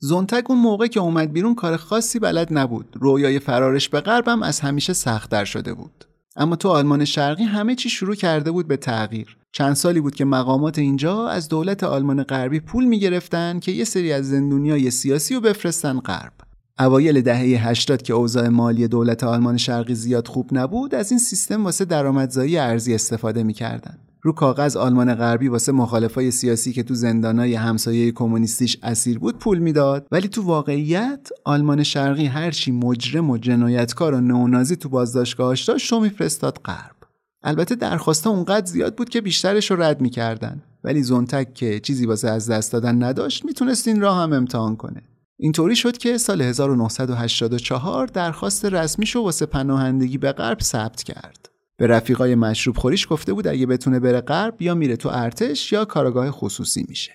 [0.00, 2.96] زونتک اون موقع که اومد بیرون کار خاصی بلد نبود.
[3.00, 6.04] رویای فرارش به غربم از همیشه سختتر شده بود.
[6.38, 9.36] اما تو آلمان شرقی همه چی شروع کرده بود به تغییر.
[9.52, 14.12] چند سالی بود که مقامات اینجا از دولت آلمان غربی پول می‌گرفتن که یه سری
[14.12, 16.32] از زندونیای سیاسی رو بفرستن غرب.
[16.78, 21.64] اوایل دهه 80 که اوضاع مالی دولت آلمان شرقی زیاد خوب نبود از این سیستم
[21.64, 23.98] واسه درآمدزایی ارزی استفاده می‌کردن.
[24.22, 29.58] رو کاغذ آلمان غربی واسه مخالفای سیاسی که تو زندانای همسایه کمونیستیش اسیر بود پول
[29.58, 30.06] می‌داد.
[30.12, 36.00] ولی تو واقعیت آلمان شرقی هرچی مجرم و جنایتکار و نونازی تو بازداشتگاهاش داشت شو
[36.00, 36.96] میفرستاد غرب.
[37.42, 40.62] البته درخواستا اونقدر زیاد بود که بیشترش رو رد می‌کردن.
[40.84, 45.02] ولی زونتک که چیزی واسه از دست دادن نداشت می‌تونست این راه هم امتحان کنه.
[45.36, 51.48] اینطوری شد که سال 1984 درخواست رسمیشو واسه پناهندگی به غرب ثبت کرد.
[51.78, 55.84] به رفیقای مشروب خوریش گفته بود اگه بتونه بره غرب یا میره تو ارتش یا
[55.84, 57.12] کارگاه خصوصی میشه.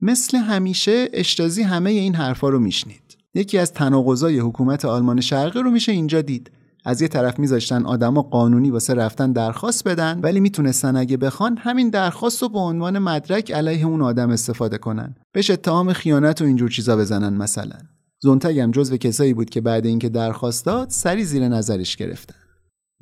[0.00, 3.16] مثل همیشه اشتازی همه این حرفا رو میشنید.
[3.34, 6.50] یکی از تناقضای حکومت آلمان شرقی رو میشه اینجا دید.
[6.84, 11.90] از یه طرف میذاشتن آدما قانونی واسه رفتن درخواست بدن ولی می‌تونستن اگه بخوان همین
[11.90, 15.14] درخواست رو به عنوان مدرک علیه اون آدم استفاده کنن.
[15.32, 17.76] بهش اتهام خیانت و اینجور چیزا بزنن مثلا.
[18.20, 22.41] زونتگ هم جزو کسایی بود که بعد اینکه درخواست داد سری زیر نظرش گرفتن.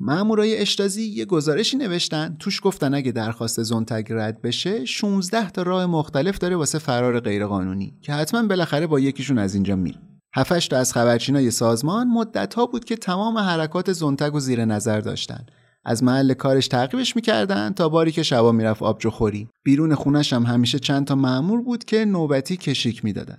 [0.03, 2.35] مامورای اشتازی یه گزارشی نوشتن.
[2.39, 7.93] توش گفتن اگه درخواست زونتگ رد بشه 16 تا راه مختلف داره واسه فرار غیرقانونی
[8.01, 9.99] که حتما بالاخره با یکیشون از اینجا میره.
[10.35, 14.99] هفتش تا از خبرچینای سازمان مدت ها بود که تمام حرکات زونتگ و زیر نظر
[14.99, 15.45] داشتن.
[15.85, 19.49] از محل کارش تعقیبش می‌کردن تا باری که شبا می‌رفت آبجو خوری.
[19.63, 23.37] بیرون خونش هم همیشه چند تا مأمور بود که نوبتی کشیک می‌دادن.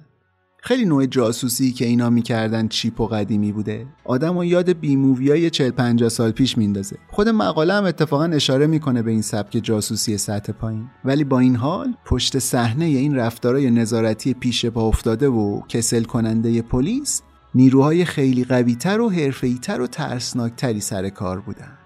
[0.64, 3.86] خیلی نوع جاسوسی که اینا می‌کردن cheap و قدیمی بوده.
[4.04, 6.96] آدم و یاد B movie 40 50 سال پیش میندازه.
[7.10, 10.90] خود مقاله هم اتفاقا اشاره می‌کنه به این سبک جاسوسی سطح پایین.
[11.04, 16.62] ولی با این حال پشت صحنه این رفتارای نظارتی پیش پا افتاده و کسل کننده
[16.62, 17.22] پلیس
[17.54, 21.78] نیروهای خیلی قویتر و حرفه‌ای‌تر و ترسناکتری سر کار بودن.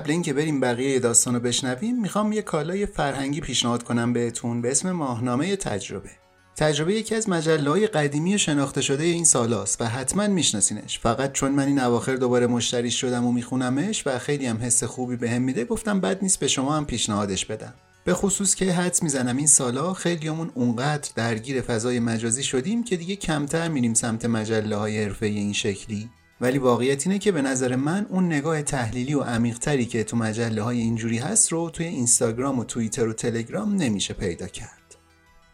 [0.00, 4.70] قبل اینکه بریم بقیه داستان رو بشنویم می‌خوام یه کالای فرهنگی پیشنهاد کنم بهتون به
[4.70, 6.10] اسم ماهنامه تجربه.
[6.56, 10.98] تجربه یکی از مجله های قدیمی شناخته شده این سالاست و حتما میشناسینش.
[10.98, 15.16] فقط چون من این اواخر دوباره مشتری شدم و میخونمش و خیلی هم حس خوبی
[15.16, 17.74] بهم به میده گفتم بد نیست به شما هم پیشنهادش بدم.
[18.04, 23.16] به خصوص که حدس می‌زنم این سالا خیلیامون اونقدر درگیر فضای مجازی شدیم که دیگه
[23.16, 26.10] کمتر میریم سمت مجله های حرفه این شکلی.
[26.40, 30.62] ولی واقعیت اینه که به نظر من اون نگاه تحلیلی و عمیقتری که تو مجله
[30.62, 34.96] های اینجوری هست رو توی اینستاگرام و توییتر و تلگرام نمیشه پیدا کرد.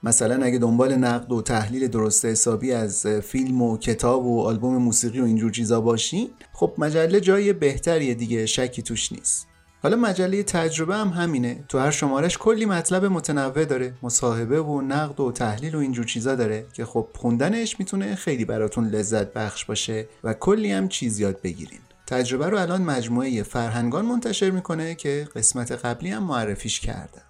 [0.02, 5.20] مثلا اگه دنبال نقد و تحلیل درست حسابی از فیلم و کتاب و آلبوم موسیقی
[5.20, 9.46] و اینجور چیزا باشین خب مجله جای بهتریه دیگه شکی توش نیست.
[9.86, 11.64] حالا مجله تجربه هم همینه.
[11.68, 13.94] تو هر شمارش کلی مطلب متنوع داره.
[14.02, 18.88] مصاحبه و نقد و تحلیل و اینجور چیزا داره که خب خوندنش می‌تونه خیلی براتون
[18.88, 21.78] لذت بخش باشه و کلی هم چیز یاد بگیرین.
[22.06, 27.25] تجربه رو الان مجموعه فرهنگان منتشر می‌کنه که قسمت قبلی هم معرفیش کرده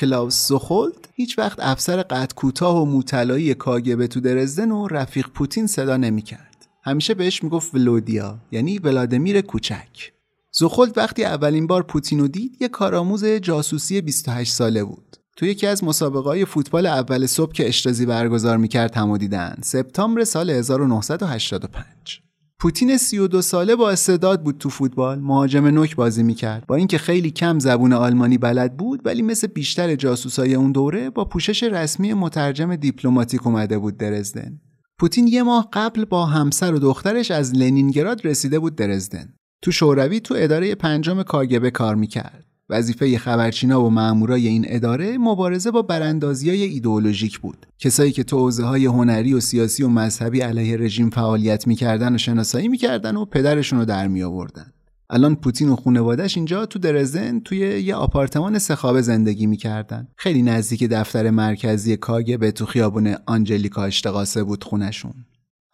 [0.00, 5.66] کلاوس زخولد هیچ وقت افسر قد کوتاه و موطلایی کاگبه تو درزدن و رفیق پوتین
[5.66, 6.68] صدا نمی‌کرد.
[6.84, 10.12] همیشه بهش می‌گفت ولودیا یعنی ولادیمیر کوچک.
[10.52, 15.16] زخولد وقتی اولین بار پوتین رو دید یه کارآموز جاسوسی 28 ساله بود.
[15.36, 20.24] تو یکی از مسابقه های فوتبال اول صبح که اشتازی برگزار می‌کرد همو دیدن سپتامبر
[20.24, 22.29] سال 1985
[22.60, 26.66] پوتین 32 ساله با استعداد بود تو فوتبال مهاجم نوک بازی می‌کرد.
[26.66, 31.24] با اینکه خیلی کم زبون آلمانی بلد بود ولی مثل بیشتر جاسوسای اون دوره با
[31.24, 34.60] پوشش رسمی مترجم دیپلماتیک اومده بود درزدن.
[34.98, 39.34] پوتین یه ماه قبل با همسر و دخترش از لنینگراد رسیده بود درزدن.
[39.62, 42.49] تو شوروی تو اداره پنجم کاگبه کار می‌کرد.
[42.70, 47.66] وظیفه خبرچینا و مامورای این اداره مبارزه با براندازی های ایدئولوژیک بود.
[47.78, 52.68] کسایی که تو های هنری و سیاسی و مذهبی علیه رژیم فعالیت می‌کردن و شناسایی
[52.68, 54.72] می‌کردن و پدرشون رو در می آوردن
[55.10, 60.08] الان پوتین و خانوادش اینجا تو درزدن توی یه آپارتمان سخابه زندگی می‌کردن.
[60.16, 65.14] خیلی نزدیک دفتر مرکزی کاگبه تو خیابون آنجلیکا اشتقاسه بود خونشون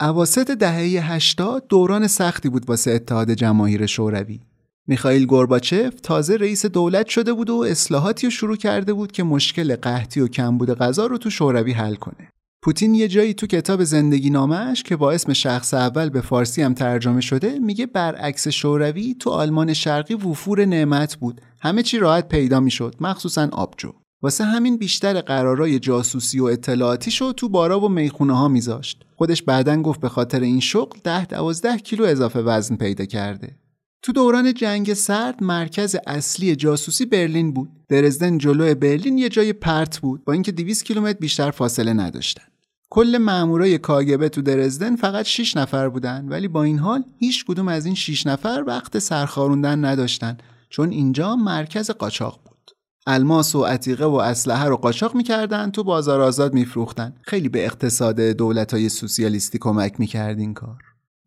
[0.01, 4.41] اواسط دهه 80 دوران سختی بود واسه اتحاد جماهیر شوروی.
[4.87, 9.77] میخائیل گورباچف تازه رئیس دولت شده بود و اصلاحاتی رو شروع کرده بود که مشکل
[9.77, 12.31] قحطی و کمبود غذا رو تو شوروی حل کنه.
[12.63, 16.75] پوتین یه جایی تو کتاب زندگی نامش که با اسم شخص اول به فارسی هم
[16.75, 21.41] ترجمه شده میگه برعکس شوروی تو آلمان شرقی وفور نعمت بود.
[21.61, 23.93] همه چی راحت پیدا می‌شد مخصوصا آبجو.
[24.23, 29.05] واسه همین بیشتر قرارای جاسوسی و اطلاعاتی شو تو بارا و می‌خونه ها میذاشت.
[29.17, 33.57] خودش بعدا گفت به خاطر این شغل ده دوازده کیلو اضافه وزن پیدا کرده.
[34.07, 37.69] تو دوران جنگ سرد مرکز اصلی جاسوسی برلین بود.
[37.89, 42.43] درزدن جلو برلین یه جای پرت بود با اینکه 200 کیلومتر بیشتر فاصله نداشتن.
[42.91, 47.69] کل مامورای کاگبه تو درزدن فقط 6 نفر بودن ولی با این حال هیچ کدوم
[47.69, 50.37] از این 6 نفر وقت سرخاروندن نداشتن
[50.71, 52.71] چون اینجا مرکز قاچاق بود.
[53.07, 57.15] الماس و عتیقه و اسلحه رو قاچاق می‌کردن تو بازار آزاد میفروختن.
[57.23, 60.79] خیلی به اقتصاد دولت‌های سوسیالیستی کمک می‌کرد این کار.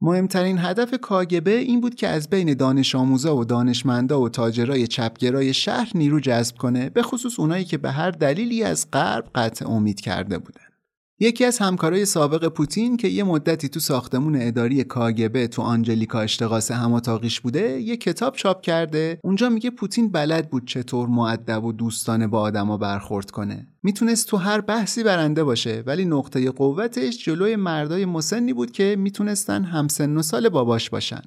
[0.01, 5.53] مهمترین هدف کاگبه این بود که از بین دانش آموزا و دانشمندا و تاجرای چپگرای
[5.53, 10.01] شهر نیرو جذب کنه به خصوص اونایی که به هر دلیلی از غرب قطع امید
[10.01, 10.68] کرده بودن.
[11.21, 16.71] یکی از همکارای سابق پوتین که یه مدتی تو ساختمون اداری کاگبه تو آنجلیکا اشتغاس
[16.71, 19.19] هماتاقیش بوده یه کتاب چاپ کرده.
[19.23, 23.67] اونجا میگه پوتین بلد بود چطور معدب و دوستانه با آدما برخورد کنه.
[23.83, 29.63] می‌تونست تو هر بحثی برنده باشه ولی نقطه قوتش جلوی مردای مسنی بود که می‌تونستن
[29.63, 31.21] همسن و سال باباش باشن.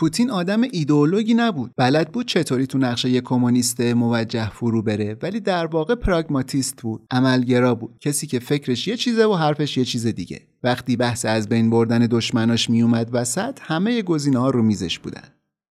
[0.00, 1.70] پوتین آدم ایدئولوژی نبود.
[1.76, 7.06] بلد بود چطوری تو نقشه یک کمونیست موجه فرو بره ولی در واقع پراگماتیست بود.
[7.10, 7.98] عملگرا بود.
[8.00, 10.40] کسی که فکرش یه چیزه و حرفش یه چیز دیگه.
[10.62, 15.28] وقتی بحث از بین بردن دشمناش میومد وسط همه گزینه ها رو میزش بودن.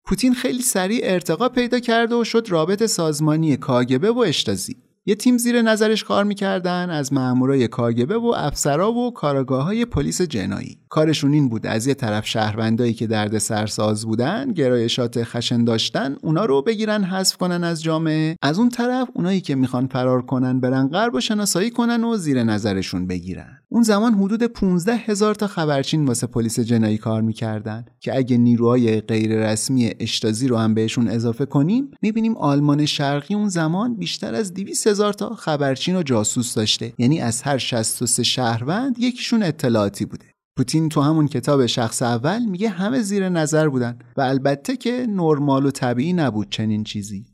[0.05, 4.75] پوتین خیلی سریع ارتقا پیدا کرد و شد رابط سازمانی کاگبه و اشتازی.
[5.09, 10.21] یه تیم زیر نظرش کار می‌کردن از مامورای کاگبه و افسرا و کاراگاه های پلیس
[10.21, 10.77] جنایی.
[10.89, 16.45] کارشون این بود از یه طرف شهروندایی که درد سرساز بودن گرایشات خشن داشتن اونا
[16.45, 18.35] رو بگیرن حذف کنن از جامعه.
[18.41, 22.43] از اون طرف اونایی که می‌خوان فرار کنن برن غرب و شناسایی کنن و زیر
[22.43, 23.57] نظرشون بگیرن.
[23.69, 29.01] اون زمان حدود 15 هزار تا خبرچین واسه پلیس جنایی کار می‌کردن که اگه نیروهای
[29.01, 34.53] غیر رسمی اشتازی رو هم بهشون اضافه کنیم می‌بینیم آلمان شرقی اون زمان بیشتر از
[34.53, 36.93] 200 هزار تا خبرچین و جاسوس داشته.
[36.97, 40.25] یعنی از هر 63 شهروند یکیشون اطلاعاتی بوده.
[40.57, 45.65] پوتین تو همون کتاب شخص اول میگه همه زیر نظر بودن و البته که نرمال
[45.65, 47.25] و طبیعی نبود چنین چیزی.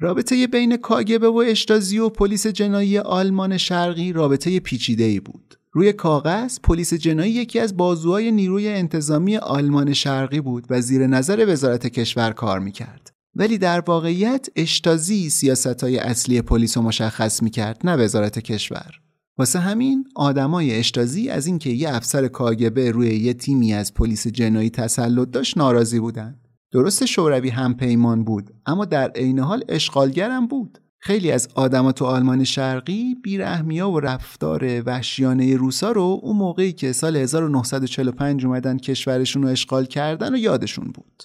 [0.00, 5.57] رابطه بین کاگبه و اشتازی و پلیس جنایی آلمان شرقی رابطه پیچیده ای بود.
[5.72, 11.44] روی کاغذ پلیس جنایی یکی از بازوهای نیروی انتظامی آلمان شرقی بود و زیر نظر
[11.48, 13.12] وزارت کشور کار می‌کرد.
[13.34, 19.00] ولی در واقعیت اشتازی سیاست های اصلی پلیس رو مشخص می‌کرد نه وزارت کشور.
[19.38, 24.70] واسه همین آدمای اشتازی از اینکه یه افسر کاگبه روی یه تیمی از پلیس جنایی
[24.70, 26.38] تسلط داشت ناراضی بودن
[26.72, 30.78] درست شوروی هم پیمان بود اما در عین حال اشغالگرم بود.
[31.00, 36.92] خیلی از آدما تو آلمان شرقی بیرحمیا و رفتار وحشیانه روسا رو اون موقعی که
[36.92, 41.22] سال 1945 اومدن کشورشون رو اشغال کردن و یادشون بود.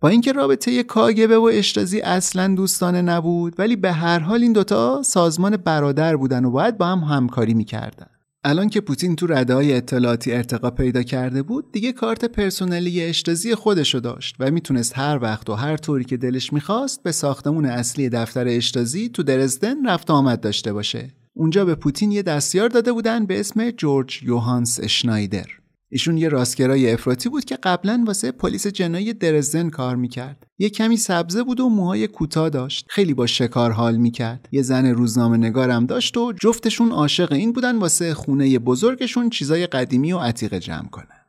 [0.00, 5.02] با اینکه رابطه کاگبه و اشتازی اصلا دوستانه نبود ولی به هر حال این دوتا
[5.02, 8.19] سازمان برادر بودن و باید با هم همکاری می‌کردن.
[8.44, 13.54] الان که پوتین تو رده های اطلاعاتی ارتقا پیدا کرده بود دیگه کارت پرسونلی اشتازی
[13.54, 18.08] خودشو داشت و می‌تونست هر وقت و هر طوری که دلش می‌خواست به ساختمون اصلی
[18.08, 21.14] دفتر اشتازی تو درزدن رفت آمد داشته باشه.
[21.34, 25.59] اونجا به پوتین یه دستیار داده بودن به اسم جورج یوهانس اشنایدر
[25.92, 30.46] ایشون یه راستگرای افراطی بود که قبلا واسه پلیس جنایی درزدن کار می‌کرد.
[30.58, 32.86] یه کمی سبزه بود و موهای کوتاه داشت.
[32.90, 34.48] خیلی با شکار حال می‌کرد.
[34.52, 40.12] یه زن روزنامه نگارم داشت و جفتشون عاشق این بودن واسه خونه بزرگشون چیزای قدیمی
[40.12, 41.20] و عتیقه جمع کنن.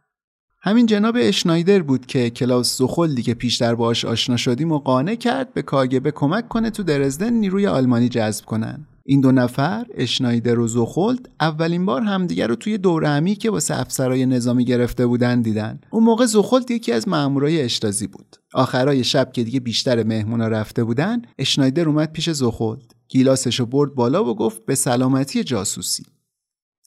[0.63, 5.53] همین جناب اشنایدر بود که کلاوس زوخولدی که پیشتر باش آشنا شدیم و قانع کرد
[5.53, 8.87] به کاگبه کمک کنه تو درزدن نیروی آلمانی جذب کنن.
[9.11, 13.79] این دو نفر اشنایدر و زوخولد اولین بار همدیگر رو توی دوره همی که واسه
[13.79, 15.79] افسرای نظامی گرفته بودن دیدن.
[15.89, 18.35] اون موقع زوخولد یکی از مامورای اشتازی بود.
[18.53, 24.25] آخرای شب که دیگه بیشتر مهمونا رفته بودن اشنایدر اومد پیش زوخولد گیلاسش برد بالا
[24.25, 26.03] و گفت به سلامتی جاسوسی.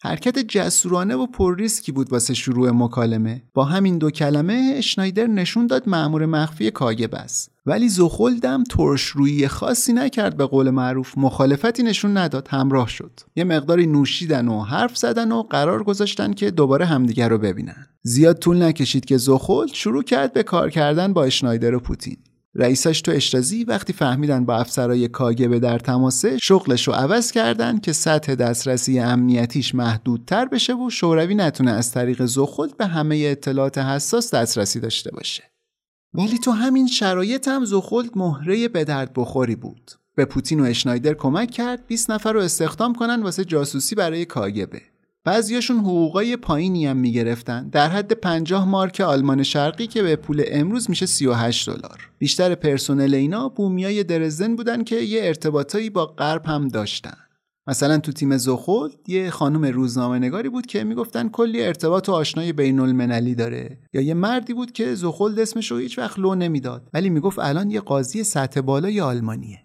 [0.06, 3.42] حرکت جسورانه و پر ریسکی بود واسه شروع مکالمه.
[3.54, 7.50] با همین دو کلمه اشنایدر نشون داد مأمور مخفی کاگب است.
[7.66, 11.18] ولی زخولدم ترش روی خاصی نکرد به قول معروف.
[11.18, 13.20] مخالفتی نشون نداد همراه شد.
[13.36, 17.86] یه مقداری نوشیدن و حرف زدن و قرار گذاشتن که دوباره همدیگر رو ببینن.
[18.02, 22.16] زیاد طول نکشید که زخولد شروع کرد به کار کردن با اشنایدر و پوتین.
[22.56, 27.92] رئیساش تو اشتازی وقتی فهمیدن با افسرای کاگبه در تماسه شغلش رو عوض کردن که
[27.92, 34.34] سطح دسترسی امنیتیش محدودتر بشه و شوروی نتونه از طریق زخود به همه اطلاعات حساس
[34.34, 35.42] دسترسی داشته باشه.
[36.14, 39.90] ولی تو همین شرایط هم زخولد مهره به درد بخوری بود.
[40.16, 44.82] به پوتین و اشنایدر کمک کرد 20 نفر رو استخدام کنن واسه جاسوسی برای کاگبه.
[45.24, 47.68] بعضیاشون حقوقای پایینی هم می‌گرفتن.
[47.68, 52.10] در حد 50 مارک آلمان شرقی که به پول امروز میشه 38 دلار.
[52.18, 57.16] بیشتر پرسنل اینا بومیای درزدن بودن که یه ارتباطایی با غرب هم داشتن.
[57.66, 62.52] مثلا تو تیم زخول یه خانم روزنامه نگاری بود که می‌گفتن کلی ارتباط و آشنای
[62.52, 63.78] بین المللی داره.
[63.92, 66.88] یا یه مردی بود که زخول اسمش رو هیچ وقت لو نمی‌داد.
[66.94, 69.58] ولی می‌گفت الان یه قاضی سطح بالای آلمانیه.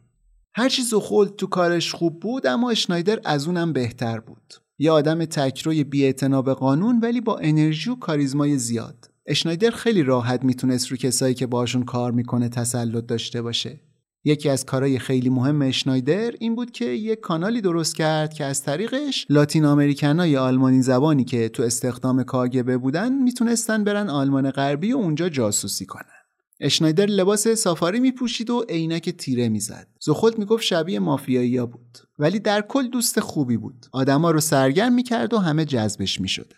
[0.56, 4.54] هرچی زخول تو کارش خوب بود اما اشنایدر از اونم بهتر بود.
[4.82, 9.10] یه آدم تکروی بی‌اعتنا به قانون ولی با انرژی و کاریزمای زیاد.
[9.26, 13.80] اشنایدر خیلی راحت می‌تونست رو کسایی که باشون کار می‌کنه تسلط داشته باشه.
[14.24, 18.64] یکی از کارهای خیلی مهم اشنایدر این بود که یک کانالی درست کرد که از
[18.64, 24.98] طریقش لاتین آمریکنای آلمانی زبانی که تو استخدام کاگبه بودن می‌تونستن برن آلمان غربی و
[24.98, 26.19] اونجا جاسوسی کنن.
[26.60, 29.88] اشنایدر لباس سافاری میپوشید و عینک تیره می‌زد.
[30.00, 31.98] زخود می‌گفت شبیه مافیایی بود.
[32.20, 33.86] ولی در کل دوست خوبی بود.
[33.92, 36.54] آدما رو سرگرم می‌کرد و همه جذبش می‌شد.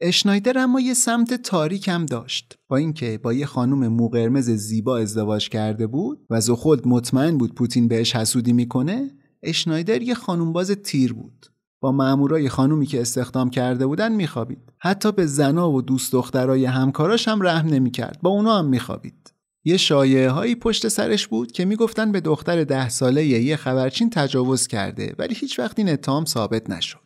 [0.00, 2.58] اشنایدر اما یه سمت تاریک هم داشت.
[2.68, 7.54] با اینکه با یه خانم مو قرمز زیبا ازدواج کرده بود و زخود مطمئن بود
[7.54, 9.10] پوتین بهش حسودی می‌کنه
[9.42, 11.46] اشنایدر یه خانومباز تیر بود.
[11.80, 14.72] با مامورای خانومی که استخدام کرده بودن میخوابید.
[14.78, 18.18] حتی به زنا و دوست دخترای همکاراش هم رحم نمی‌کرد.
[18.22, 19.32] با اونا هم میخوابید.
[19.66, 24.66] یه شایعه هایی پشت سرش بود که می‌گفتن به دختر ده ساله یه خبرچین تجاوز
[24.66, 26.98] کرده ولی هیچ وقت این اتهام ثابت نشد.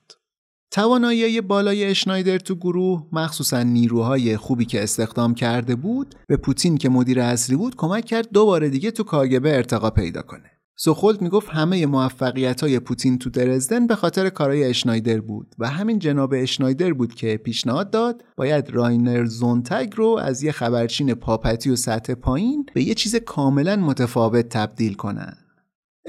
[0.71, 6.89] توانایی بالای اشنایدر تو گروه مخصوصا نیروهای خوبی که استخدام کرده بود به پوتین که
[6.89, 10.60] مدیر اصلی بود کمک کرد دوباره دیگه تو کاگبه ارتقا پیدا کنه.
[10.83, 15.99] سوخولد می‌گفت همه موفقیت های پوتین تو درزدن به خاطر کارهای اشنایدر بود و همین
[15.99, 21.77] جناب اشنایدر بود که پیشنهاد داد باید راینر زونتگ رو از یه خبرچین پاپتی و
[21.77, 25.37] سطح پایین به یه چیز کاملا متفاوت تبدیل کنن.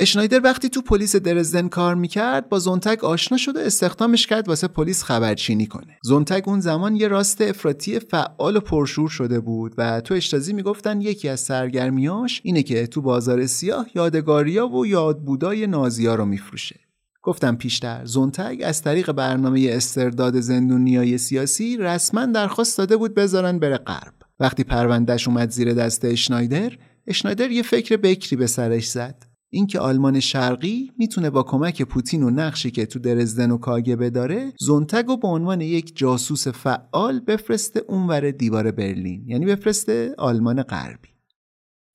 [0.01, 4.67] اشنایدر وقتی تو پلیس درزدن کار می‌کرد با زونتگ آشنا شد و استخدامش کرد واسه
[4.67, 5.97] پلیس خبرچینی کنه.
[6.03, 11.01] زونتگ اون زمان یه راست افراطی فعال و پرشور شده بود و تو اشتازی می‌گفتن
[11.01, 16.79] یکی از سرگرمیاش اینه که تو بازار سیاه یادگاریا و یادبودای نازیا رو میفروشه.
[17.23, 23.77] گفتم پیشتر زونتگ از طریق برنامه استرداد زندونیای سیاسی رسما درخواست داده بود بذارن بره
[23.77, 24.13] غرب.
[24.39, 26.71] وقتی پروندهش اومد زیر دست اشنایدر
[27.07, 29.30] اشنایدر یه فکر بکری به سرش زد.
[29.53, 34.53] اینکه آلمان شرقی می‌تونه با کمک پوتین و نقشی که تو درسدن و کاگ‌ب داره
[34.59, 41.07] زونتگ رو به عنوان یک جاسوس فعال بفرسته اونور دیوار برلین یعنی بفرسته آلمان غربی.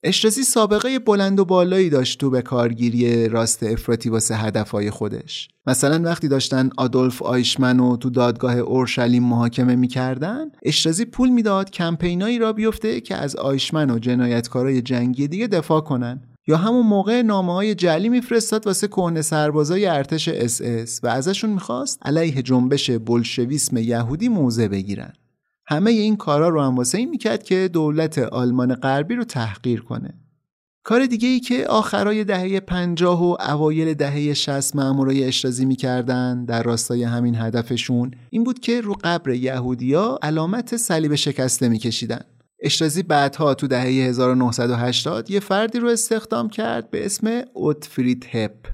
[0.02, 5.48] اشتازی سابقه بلند و بالایی داشت تو به کارگیری راست افراطی واسه هدفهای خودش.
[5.66, 12.38] مثلا وقتی داشتن آدولف آیشمن رو تو دادگاه اورشلیم محاکمه می‌کردن اشتازی پول می‌داد کمپینایی
[12.38, 16.35] راه بیفته که از آیشمن و جنایتکارای جنگی دیگه دفاع کنن.
[16.46, 21.50] یا همون موقع نامه های جعلی میفرستاد واسه کهنه سربازای ارتش اس اس و ازشون
[21.50, 25.12] می‌خواست علیه جنبش بلشویسم یهودی موضع بگیرن.
[25.66, 30.14] همه این کارا رو هم واسه این می‌کرد که دولت آلمان غربی رو تحقیر کنه.
[30.82, 36.62] کار دیگه ای که آخرای دهه 50 و اوایل دهه 60 مامورای اشتازی می‌کردن در
[36.62, 42.20] راستای همین هدفشون این بود که رو قبر یهودیا علامت صلیب شکسته میکشیدن.
[42.66, 48.66] اشتازی بعدها تو دهه 1980 یه فردی رو استخدام کرد به اسم اوتفرید هپ.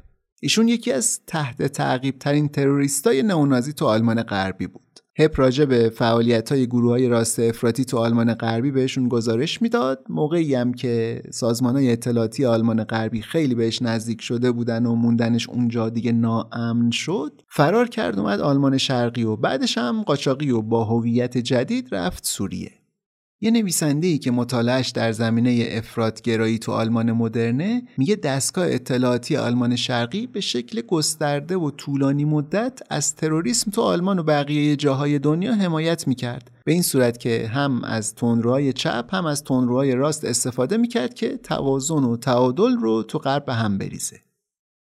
[0.43, 5.01] ایشون یکی از تحت تعقیب ترین تروریستای نئونازی تو آلمان غربی بود.
[5.18, 10.05] هپ راجع به فعالیت های گروه های راست افراطی تو آلمان غربی بهشون گزارش می‌داد.
[10.09, 15.49] موقعی هم که سازمان های اطلاعاتی آلمان غربی خیلی بهش نزدیک شده بودن و موندنش
[15.49, 20.84] اونجا دیگه ناامن شد فرار کرد اومد آلمان شرقی و بعدش هم قاچاقی و با
[20.84, 22.81] هویت جدید رفت سوریه.
[23.45, 29.76] یه نویسنده ای که مطالعش در زمینه افرادگرایی تو آلمان مدرنه میگه دستگاه اطلاعاتی آلمان
[29.76, 35.55] شرقی به شکل گسترده و طولانی مدت از تروریسم تو آلمان و بقیه جاهای دنیا
[35.55, 36.51] حمایت می‌کرد.
[36.64, 41.36] به این صورت که هم از تندروهای چپ هم از تندروهای راست استفاده می‌کرد که
[41.36, 44.20] توازن و تعادل رو تو غرب به هم بریزه.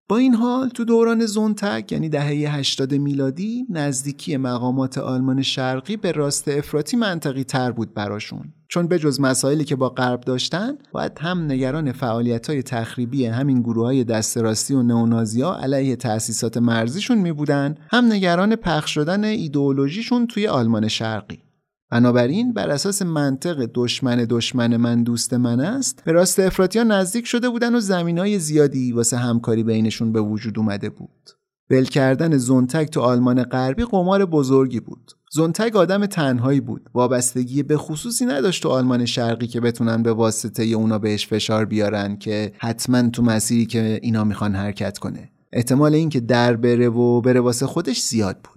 [0.09, 6.13] با این حال تو دوران زونتک یعنی دهه 80 میلادی نزدیکی مقامات آلمان شرقی به
[6.13, 8.53] راست افراطی منطقی تر بود براشون.
[8.69, 13.61] چون به جز مسائلی که با غرب داشتن باید هم نگران فعالیت های تخریبی همین
[13.61, 19.25] گروه های دست راستی و نئونازیا علیه تأسیسات مرزیشون می بودن هم نگران پخش شدن
[19.25, 21.46] ایدئولوژیشون توی آلمان شرقی.
[21.91, 27.27] بنابراین بر اساس منطق دشمن دشمن من دوست من است به راست افراطی ها نزدیک
[27.27, 31.31] شده بودن و زمین های زیادی واسه همکاری بینشون به وجود اومده بود.
[31.71, 35.13] بل کردن زونتک تو آلمان غربی قمار بزرگی بود.
[35.33, 36.91] زونتک آدم تنهایی بود.
[36.95, 42.17] وابستگی به خصوصی نداشت تو آلمان شرقی که بتونن به واسطه اونا بهش فشار بیارن
[42.17, 45.31] که حتما تو مسیری که اینا می‌خوان حرکت کنه.
[45.53, 48.56] احتمال اینکه در بره و بره واسه خودش زیاد بود.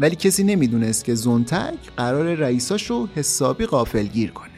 [0.00, 4.57] ولی کسی نمی‌دونست که زونتک قرار رئیساشو حسابی غافلگیر کنه.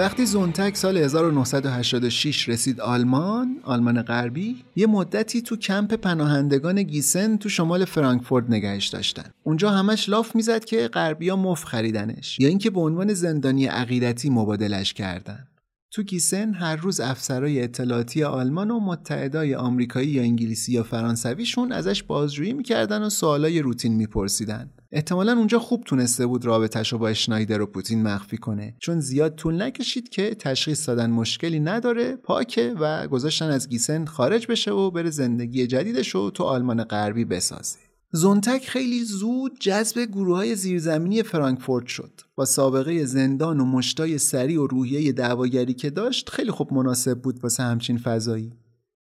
[0.00, 7.48] وقتی زونتک سال 1986 رسید آلمان، آلمان غربی، یه مدتی تو کمپ پناهندگان گیسن تو
[7.48, 9.30] شمال فرانکفورت نگهش داشتن.
[9.42, 14.94] اونجا همش لاف می‌زد که غربیا مف خریدنش یا اینکه به عنوان زندانی عقیدتی مبادلش
[14.94, 15.46] کردن.
[15.92, 22.02] تو گیسن هر روز افسرای اطلاعاتی آلمان و متحدای آمریکایی یا انگلیسی یا فرانسویشون ازش
[22.02, 24.70] بازجویی می‌کردن و سوالای روتین میپرسیدن.
[24.92, 28.74] احتمالا اونجا خوب تونسته بود رابطش رو با اشنایدر و پوتین مخفی کنه.
[28.78, 34.46] چون زیاد طول نکشید که تشخیص دادن مشکلی نداره پاکه و گذاشتن از گیسن خارج
[34.46, 37.89] بشه و بره زندگی جدیدش رو تو آلمان غربی بسازه.
[38.12, 44.56] زونتک خیلی زود جذب گروه های زیرزمینی فرانکفورت شد با سابقه زندان و مشتای سری
[44.56, 48.52] و روحیه دعواگری که داشت خیلی خوب مناسب بود واسه همچین فضایی.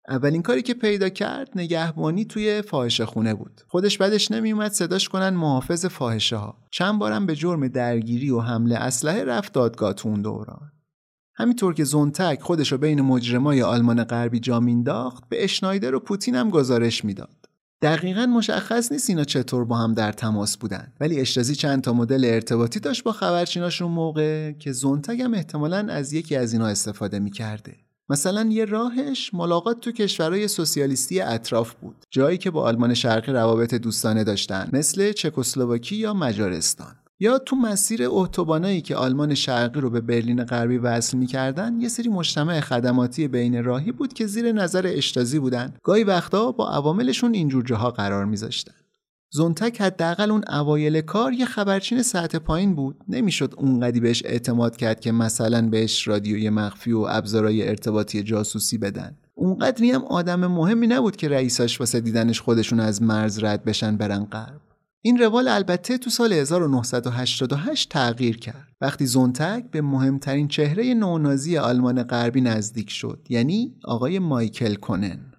[0.10, 3.62] اولین کاری که پیدا کرد نگهبانی توی فاحشه خونه بود.
[3.68, 8.76] خودش بعدش نمیومد صداش کنن محافظ فاحشه ها چند بارم به جرم درگیری و حمله
[8.76, 10.72] اسلحه رفت دادگاه تو اون دوران.
[11.36, 16.36] همینطور که زونتک خودش رو بین مجرمای آلمان غربی جا مینداخت به اشنایدر و پوتین
[16.36, 17.39] هم گزارش می‌داد.
[17.82, 20.94] دقیقا مشخص نیست اینا چطور با هم در تماس بودن.
[21.00, 26.14] ولی اشتازی چند تا مدل ارتباطی داشت با خبرچیناشون موقع که زونتگ هم احتمالا از
[26.14, 27.76] یکی از اینا استفاده می‌کرده.
[28.10, 31.96] مثلا یه راهش ملاقات تو کشورهای سوسیالیستی اطراف بود.
[32.12, 34.70] جایی که با آلمان شرقی روابط دوستانه داشتن.
[34.74, 36.96] مثل چکسلواکی یا مجارستان.
[37.22, 42.10] یا تو مسیر اتوبانایی که آلمان شرقی رو به برلین غربی وصل می‌کردن یه سری
[42.10, 45.74] مجتمع خدماتی بین راهی بود که زیر نظر اشتازی بودن.
[45.84, 48.74] گاهی وقتا با عواملشون اینجور جاها قرار میذاشتن.
[49.32, 52.96] زونتک حداقل اون اوایل کار یه خبرچین سطح پایین بود.
[53.08, 59.18] نمی‌شد اونقدی بهش اعتماد کرد که مثلا بهش رادیوی مخفی و ابزارهای ارتباطی جاسوسی بدن.
[59.36, 64.26] اونقدری هم آدم مهمی نبود که رئیساش واسه دیدنش خودشون از مرز رد بشن برن
[64.26, 64.69] غرب.
[65.02, 68.68] این روال البته تو سال 1988 تغییر کرد.
[68.82, 75.34] وقتی زونتک به مهمترین چهره نونازی آلمان غربی نزدیک شد یعنی آقای مایکل کنن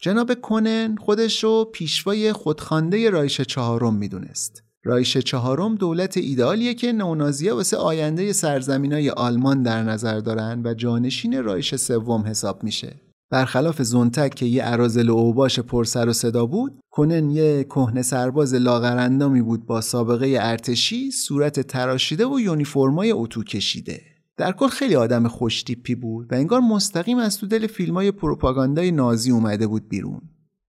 [0.00, 4.62] جناب کنن خودش رو پیشوای خودخوانده رایش چهارم می‌دونست.
[4.84, 11.44] رایش چهارم دولت ایدالیه که نونازیا واسه آینده سرزمینای آلمان در نظر دارن و جانشین
[11.44, 13.07] رایش سوم حساب میشه.
[13.30, 19.42] برخلاف زونتک که یه عرازل اوباش پرسر و صدا بود کنن یه کهنه سرباز لاغرندامی
[19.42, 24.00] بود با سابقه ارتشی صورت تراشیده و یونیفرمای اتو کشیده.
[24.36, 28.90] در کل خیلی آدم خوشتیپی بود و انگار مستقیم از تو دل فیلم های پروپاگاندای
[28.90, 30.20] نازی اومده بود بیرون.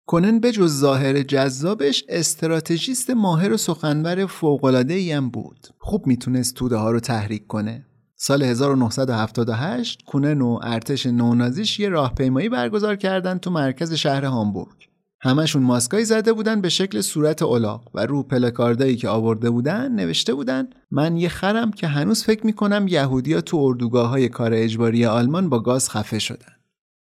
[0.07, 5.67] کنن به جز ظاهر جذابش استراتژیست ماهر و سخنور فوق‌العاده هم بود.
[5.79, 7.85] خوب می‌تونست توده ها رو تحریک کنه.
[8.23, 14.89] سال 1978 کونن و ارتش نونازیش یه راهپیمایی برگزار کردن تو مرکز شهر هامبورگ.
[15.21, 20.33] همشون ماسکایی زده بودن به شکل صورت الاغ و رو پلکاردایی که آورده بودن نوشته
[20.33, 25.49] بودن من یه خرم که هنوز فکر می‌کنم یهودیا تو اردوگاه های کار اجباری آلمان
[25.49, 26.60] با گاز خفه شدن.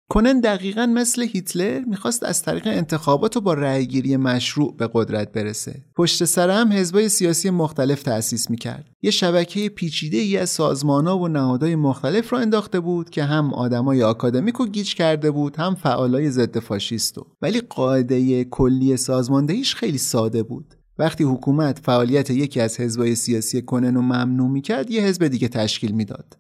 [0.10, 5.84] کنن دقیقا مثل هیتلر می‌خواست از طریق انتخابات و با رأیگیری مشروع به قدرت برسه.
[5.96, 8.86] پشت سر هم حزبای سیاسی مختلف تأسیس می‌کرد.
[9.02, 14.04] یه شبکه پیچیده ای از سازمانها و نهادهای مختلف را انداخته بود که هم آدمای
[14.04, 17.28] آکادمیک رو گیج کرده بود هم فعالای ضد فاشیستو.
[17.42, 20.74] ولی قاعده کلی سازماندهیش خیلی ساده بود.
[20.98, 25.92] وقتی حکومت فعالیت یکی از حزبای سیاسی کنن رو ممنوع می‌کرد یه حزب دیگه تشکیل
[25.92, 26.38] می‌داد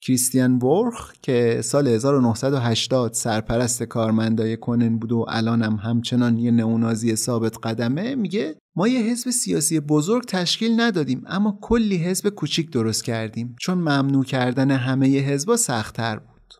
[0.00, 7.56] کریستیان ورخ که سال 1980 سرپرست کارمندای کنن بود و الانم همچنان یه نئونازی ثابت
[7.62, 13.56] قدمه میگه ما یه حزب سیاسی بزرگ تشکیل ندادیم اما کلی حزب کوچیک درست کردیم
[13.60, 16.54] چون ممنوع کردن همه حزبا سختتر بود.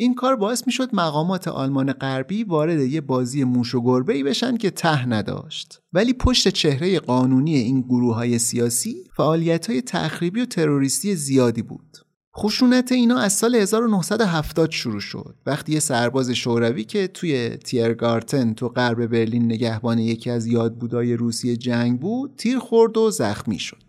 [0.00, 4.56] این کار باعث می‌شد مقامات آلمان غربی وارد یه بازی موش و گربه ای بشن
[4.56, 5.80] که ته نداشت.
[5.92, 12.07] ولی پشت چهره قانونی این گروه های سیاسی فعالیت های تخریبی و تروریستی زیادی بود.
[12.38, 18.68] خشونت اینا از سال 1970 شروع شد وقتی یه سرباز شوروی که توی تیرگارتن تو
[18.68, 23.82] غرب برلین نگهبان یکی از یادبودهای روسیه جنگ بود تیر خورد و زخمی شد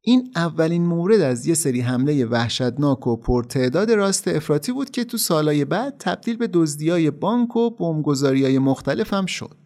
[0.00, 5.18] این اولین مورد از یه سری حمله وحشتناک و پرتعداد راست افراطی بود که تو
[5.18, 9.61] سالهای بعد تبدیل به دزدیای بانک و های مختلف هم شد.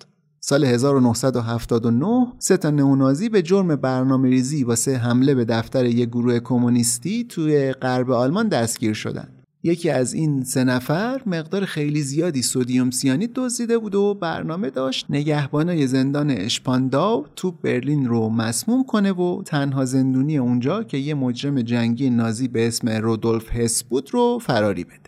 [0.49, 6.39] سال 1979 سه تا نئونازی به جرم برنامه ریزی واسه حمله به دفتر یک گروه
[6.39, 9.29] کمونیستی توی غرب آلمان دستگیر شدن.
[9.63, 15.07] یکی از این سه نفر مقدار خیلی زیادی سودیوم سیانید دزدیده بود و برنامه داشت
[15.11, 21.63] نگهبانای زندان اشپانداو تو برلین رو مسموم کنه و تنها زندونی اونجا که یه مجرم
[21.63, 25.06] جنگی نازی به اسم رودولف هس بود رو فراری بده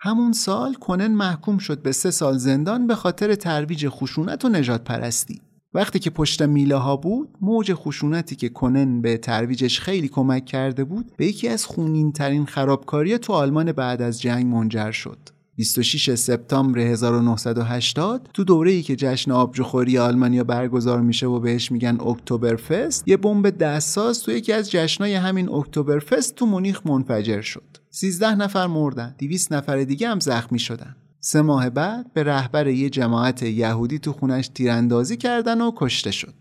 [0.00, 4.84] همون سال کنن محکوم شد به سه سال زندان به خاطر ترویج خشونت و نجات
[4.84, 5.40] پرستی
[5.74, 10.84] وقتی که پشت میله ها بود موج خشونتی که کنن به ترویجش خیلی کمک کرده
[10.84, 15.18] بود به یکی از خونین ترین خرابکاری تو آلمان بعد از جنگ منجر شد.
[15.56, 21.98] 26 سپتامبر 1980 تو دوره ای که جشن آبجوخوری آلمانیا برگزار میشه و بهش میگن
[22.00, 27.40] اکتبر فست یه بمب دستساز تو یکی از جشنای همین اکتبر فست تو مونیخ منفجر
[27.40, 27.77] شد.
[27.90, 32.90] 13 نفر مردن 200 نفر دیگه هم زخمی شدن سه ماه بعد به رهبر یه
[32.90, 36.34] جماعت یهودی تو خونش تیراندازی کردن و کشته شد.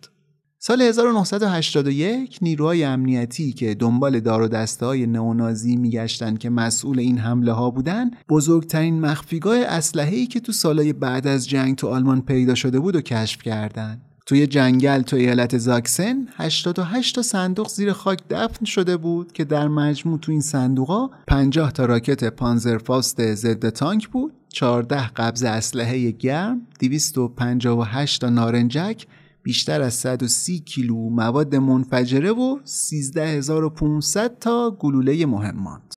[0.59, 7.17] سال 1981 نیروهای امنیتی که دنبال دار و دسته های نئونازی میگشتن که مسئول این
[7.17, 12.55] حمله ها بودن بزرگترین مخفیگاه اسلحه‌ای که تو سالهای بعد از جنگ تو آلمان پیدا
[12.55, 14.06] شده بود و کشف کردند.
[14.27, 19.67] توی جنگل تو ایالت زاکسن 88 تا صندوق زیر خاک دفن شده بود که در
[19.67, 26.61] مجموع تو این صندوقا 50 تا راکت پانزرفاست ضد تانک بود 14 قبض اسلحه گرم
[26.79, 29.07] 258 تا نارنجک
[29.43, 35.96] بیشتر از 130 کیلو مواد منفجره و 13500 تا گلوله مهمات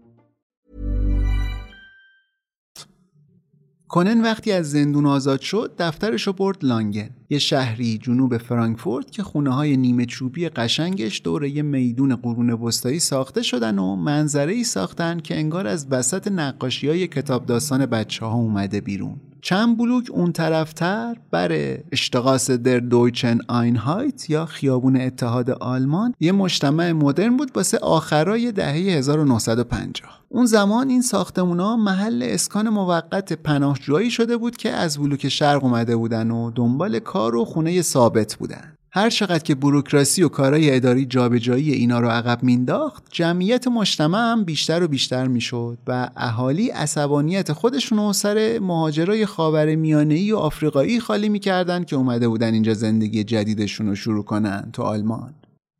[3.91, 7.09] کنن وقتی از زندون آزاد شد دفترش رو برد لانگن.
[7.31, 12.99] یه شهری جنوب فرانکفورت که خونه های نیمه چوبی قشنگش دور یه میدون قرون وسطایی
[12.99, 18.25] ساخته شدن و منظره ای ساختن که انگار از وسط نقاشی های کتاب داستان بچه
[18.25, 19.15] ها اومده بیرون.
[19.41, 26.91] چند بلوک اون طرفتر بر اشتقاس در دویچن آینهایت یا خیابون اتحاد آلمان یه مجتمع
[26.91, 34.37] مدرن بود واسه آخرای دهه 1950 اون زمان این ساختمونا محل اسکان موقت پناهجویی شده
[34.37, 38.75] بود که از بلوک شرق اومده بودن و دنبال کار و خونه ثابت بودن.
[38.93, 44.43] هر چقدر که بروکراسی و کارهای اداری جابجایی اینا رو عقب مینداخت جمعیت مجتمع هم
[44.43, 50.99] بیشتر و بیشتر می‌شد و اهالی عصبانیت خودشون رو سر مهاجرای خاور میانه و آفریقایی
[50.99, 55.33] خالی می‌کردن که اومده بودن اینجا زندگی جدیدشون رو شروع کنن تو آلمان.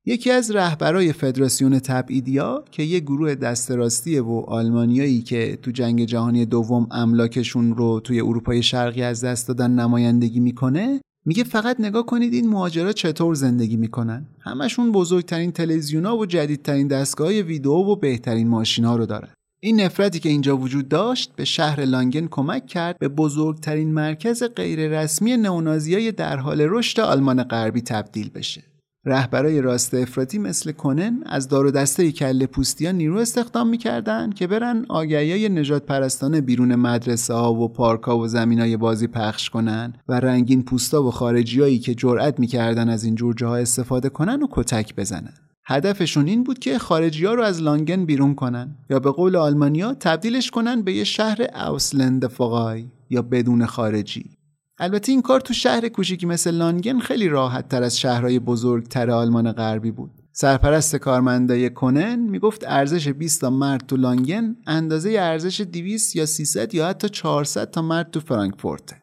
[0.05, 6.05] یکی از رهبرای فدراسیون تبعیدیا که یه گروه دست راستیه و آلمانیایی که تو جنگ
[6.05, 12.05] جهانی دوم املاکشون رو توی اروپای شرقی از دست دادن نمایندگی می‌کنه میگه فقط نگاه
[12.05, 14.25] کنید این مهاجرا چطور زندگی می‌کنن.
[14.39, 19.29] همشون بزرگترین تلویزیونا و جدیدترین دستگاه ویدیو و بهترین ماشینا رو دارن.
[19.63, 25.37] این نفرتی که اینجا وجود داشت به شهر لانگن کمک کرد به بزرگترین مرکز غیررسمی
[25.37, 28.70] نئونازیای در حال رشد آلمان غربی تبدیل بشه.
[29.05, 34.47] رهبرای راست افراطی مثل کنن از دار و دسته کله پوستیا نیرو استخدام می‌کردن که
[34.47, 39.49] برن آگهیای نجات پرستانه بیرون مدرسه ها و پارک ها و زمین های بازی پخش
[39.49, 44.43] کنن و رنگین پوستا و خارجیایی که جرأت می‌کردن از این جور جاها استفاده کنن
[44.43, 45.33] و کتک بزنن.
[45.65, 49.93] هدفشون این بود که خارجی ها رو از لانگن بیرون کنن یا به قول آلمانیا
[49.93, 54.40] تبدیلش کنن به یه شهر اوسلند فقای یا بدون خارجی.
[54.81, 59.51] البته این کار تو شهر کوچیکی مثل لانگن خیلی راحت تر از شهرهای بزرگتر آلمان
[59.51, 60.11] غربی بود.
[60.31, 66.73] سرپرست کارمندای کنن می‌گفت ارزش 20 تا مرد تو لانگن اندازه ارزش 200 یا 300
[66.73, 68.93] یا حتی 400 تا مرد تو فرانکفورت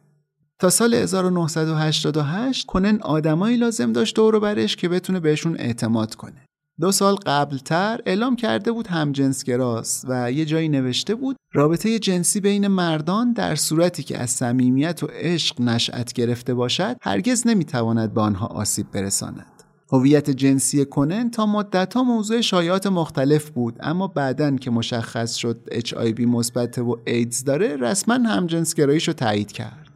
[0.59, 6.47] تا سال 1988 کنن آدمایی لازم داشت دور برش که بتونه بهشون اعتماد کنه.
[6.81, 12.68] دو سال قبلتر اعلام کرده بود همجنسگراست و یه جایی نوشته بود رابطه جنسی بین
[12.68, 18.47] مردان در صورتی که از صمیمیت و عشق نشأت گرفته باشد هرگز نمی‌تواند به آنها
[18.47, 19.47] آسیب برساند.
[19.93, 25.61] هویت جنسی کنن تا مدت ها موضوع شایعات مختلف بود اما بعدا که مشخص شد
[25.72, 29.88] HIV مثبت و ایدز داره رسما همجنسگراییش رو تایید کرد.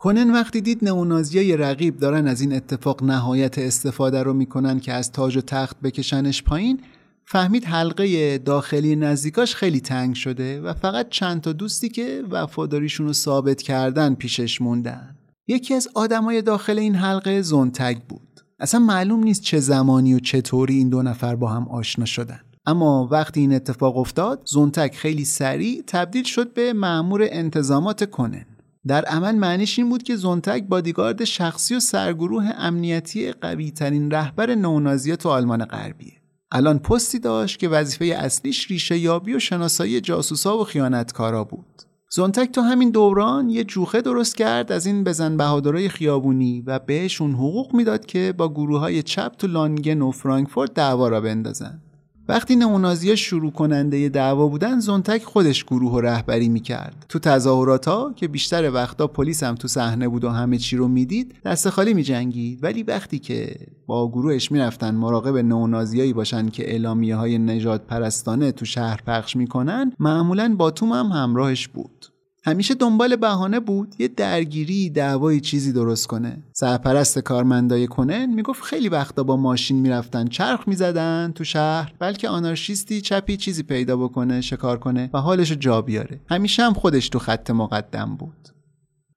[0.00, 5.12] کنن وقتی دید نئونازیای رقیب دارن از این اتفاق نهایت استفاده رو می‌کنن که از
[5.12, 6.80] تاج و تخت بکشنش پایین
[7.24, 13.12] فهمید حلقه داخلی نزدیکاش خیلی تنگ شده و فقط چند تا دوستی که وفاداریشون رو
[13.12, 15.16] ثابت کردن پیشش موندن.
[15.48, 18.40] یکی از آدمای داخل این حلقه زونتگ بود.
[18.60, 22.40] اصلا معلوم نیست چه زمانی و چطوری این دو نفر با هم آشنا شدن.
[22.66, 28.46] اما وقتی این اتفاق افتاد زونتک خیلی سریع تبدیل شد به مأمور انتظامات کنن
[28.86, 34.54] در عمل معنیش این بود که زونتگ بادیگارد شخصی و سرگروه امنیتی قوی ترین رهبر
[34.54, 36.12] نونازی تو آلمان غربیه.
[36.52, 41.82] الان پستی داشت که وظیفه اصلیش ریشه یابی و شناسایی جاسوسا و خیانتکارا بود.
[42.12, 47.32] زونتک تو همین دوران یه جوخه درست کرد از این بزن بهادرای خیابونی و بهشون
[47.32, 51.82] حقوق می‌داد که با گروه های چپ تو لانگن و فرانکفورت دعوا را بندازن.
[52.30, 57.06] وقتی نئونازیا شروع کننده دعوا بودن زونتک خودش گروه و رهبری می‌کرد.
[57.08, 60.88] تو تظاهرات ها که بیشتر وقتا پلیس هم تو صحنه بود و همه چی رو
[60.88, 62.64] می‌دید دست خالی میجنگید.
[62.64, 63.56] ولی وقتی که
[63.86, 69.92] با گروهش می‌رفتن مراقب نئونازیایی باشن که اعلامیه های نجات پرستانه تو شهر پخش می‌کنن
[69.98, 72.06] معمولا با توم هم همراهش بود.
[72.44, 76.42] همیشه دنبال بهانه بود یه درگیری دعوای چیزی درست کنه.
[76.52, 83.00] سرپرست کارمندای کنن می‌گفت خیلی وقتا با ماشین می‌رفتن چرخ می‌زدن تو شهر بلکه آنارشیستی
[83.00, 86.20] چپی چیزی پیدا بکنه شکار کنه و حالشو جا بیاره.
[86.28, 88.48] همیشه هم خودش تو خط مقدم بود.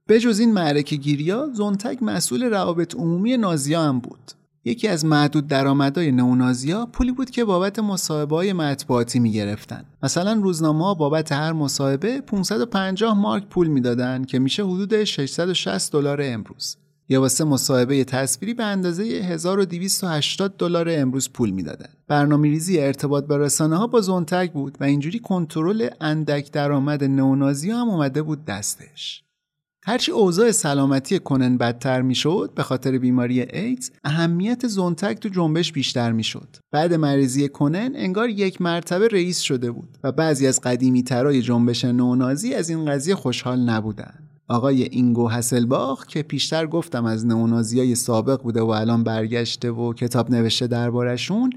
[0.09, 4.31] بجز این معرکه گیریا زونتک مسئول روابط عمومی نازیا هم بود.
[4.65, 10.95] یکی از معدود درآمدهای نئونازیا پولی بود که بابت مصاحبه های مطبوعاتی می‌گرفتن مثلا روزنامه
[10.95, 16.77] بابت هر مصاحبه 550 مارک پول می‌دادن که میشه حدود 660 دلار امروز
[17.09, 21.89] یا واسه مصاحبه تصویری به اندازه 1280 دلار امروز پول می‌دادن.
[22.07, 27.71] برنامه ریزی ارتباط به رسانه ها با زونتک بود و اینجوری کنترل اندک درآمد نئونازی
[27.71, 29.23] هم اومده بود دستش.
[29.85, 36.11] هرچی اوضاع سلامتی کنن بدتر می‌شد به خاطر بیماری ایدز اهمیت زونتک تو جنبش بیشتر
[36.11, 36.47] می‌شد.
[36.71, 41.85] بعد مریضی کنن انگار یک مرتبه رئیس شده بود و بعضی از قدیمی ترای جنبش
[41.85, 44.13] نونازی از این قضیه خوشحال نبودن.
[44.47, 49.93] آقای اینگو هسلباخ که پیشتر گفتم از نونازی های سابق بوده و الان برگشته و
[49.93, 51.49] کتاب نوشته دربارشون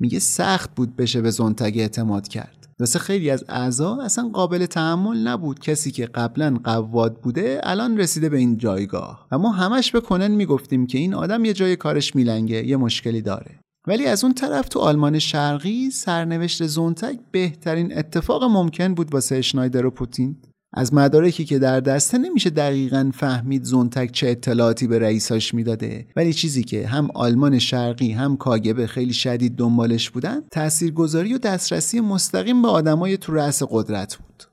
[0.00, 2.57] میگه سخت بود بشه به زونتگ اعتماد کرد.
[2.80, 5.58] واسه خیلی از اعضا اصلا قابل تحمل نبود.
[5.58, 9.26] کسی که قبلا قواد بوده الان رسیده به این جایگاه.
[9.32, 13.22] و ما همش به کنن می‌گفتیم که این آدم یه جای کارش میلنگه یه مشکلی
[13.22, 13.60] داره.
[13.86, 19.86] ولی از اون طرف تو آلمان شرقی سرنوشت زونتک بهترین اتفاق ممکن بود واسه اشنایدر
[19.86, 20.36] و پوتین.
[20.72, 26.06] از مدارکی که در دسته نمیشه دقیقا فهمید زونتک چه اطلاعاتی به رئیساش می‌داده.
[26.16, 32.00] ولی چیزی که هم آلمان شرقی هم کاگبه خیلی شدید دنبالش بودن تاثیرگذاری و دسترسی
[32.00, 34.44] مستقیم به آدمای تو رأس قدرت بود.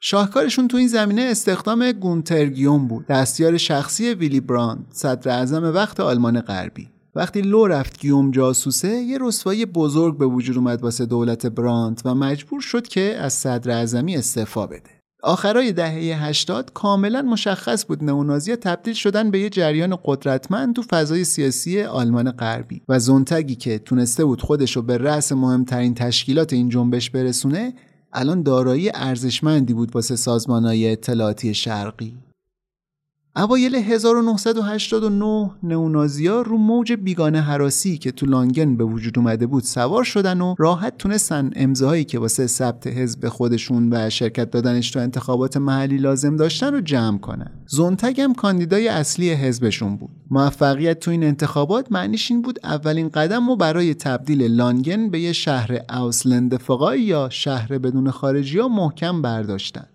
[0.00, 3.06] شاهکارشون تو این زمینه استخدام گونترگیوم بود.
[3.06, 6.88] دستیار شخصی ویلی براند صدر اعظم وقت آلمان غربی.
[7.14, 12.14] وقتی لو رفت گیوم جاسوسه یه رسوایی بزرگ به وجود اومد واسه دولت براند و
[12.14, 14.93] مجبور شد که از صدر اعظمی استعفا بده.
[15.24, 21.24] آخرای دهه 80 کاملا مشخص بود نئونازیا تبدیل شدن به یه جریان قدرتمند تو فضای
[21.24, 27.10] سیاسی آلمان غربی و زونتگی که تونسته بود خودشو به رأس مهمترین تشکیلات این جنبش
[27.10, 27.74] برسونه
[28.12, 32.23] الان دارایی ارزشمندی بود واسه سازمانهای اطلاعاتی شرقی.
[33.36, 40.04] اوایل 1989 نئونازیا رو موج بیگانه حراسی که تو لانگن به وجود اومده بود سوار
[40.04, 45.56] شدن و راحت تونستن امضاهایی که واسه ثبت حزب خودشون و شرکت دادنش تو انتخابات
[45.56, 47.50] محلی لازم داشتن رو جمع کنن.
[47.66, 50.10] زونتگ هم کاندیدای اصلی حزبشون بود.
[50.30, 55.32] موفقیت تو این انتخابات معنیش این بود اولین قدم رو برای تبدیل لانگن به یه
[55.32, 59.86] شهر اوسلند فقای یا شهر بدون خارجی ها محکم برداشتن.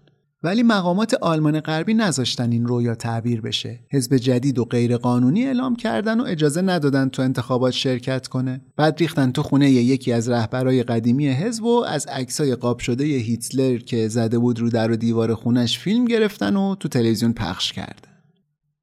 [0.44, 3.80] ولی مقامات آلمان غربی نذاشتن این رویا تعبیر بشه.
[3.92, 8.62] حزب جدید و غیرقانونی اعلام کردن و اجازه ندادن تو انتخابات شرکت کنه.
[8.76, 13.78] بعد ریختن تو خونه یکی از رهبرای قدیمی حزب و از عکسای قاب شده هیتلر
[13.78, 18.10] که زده بود رو در و دیوار خونش فیلم گرفتن و تو تلویزیون پخش کردن.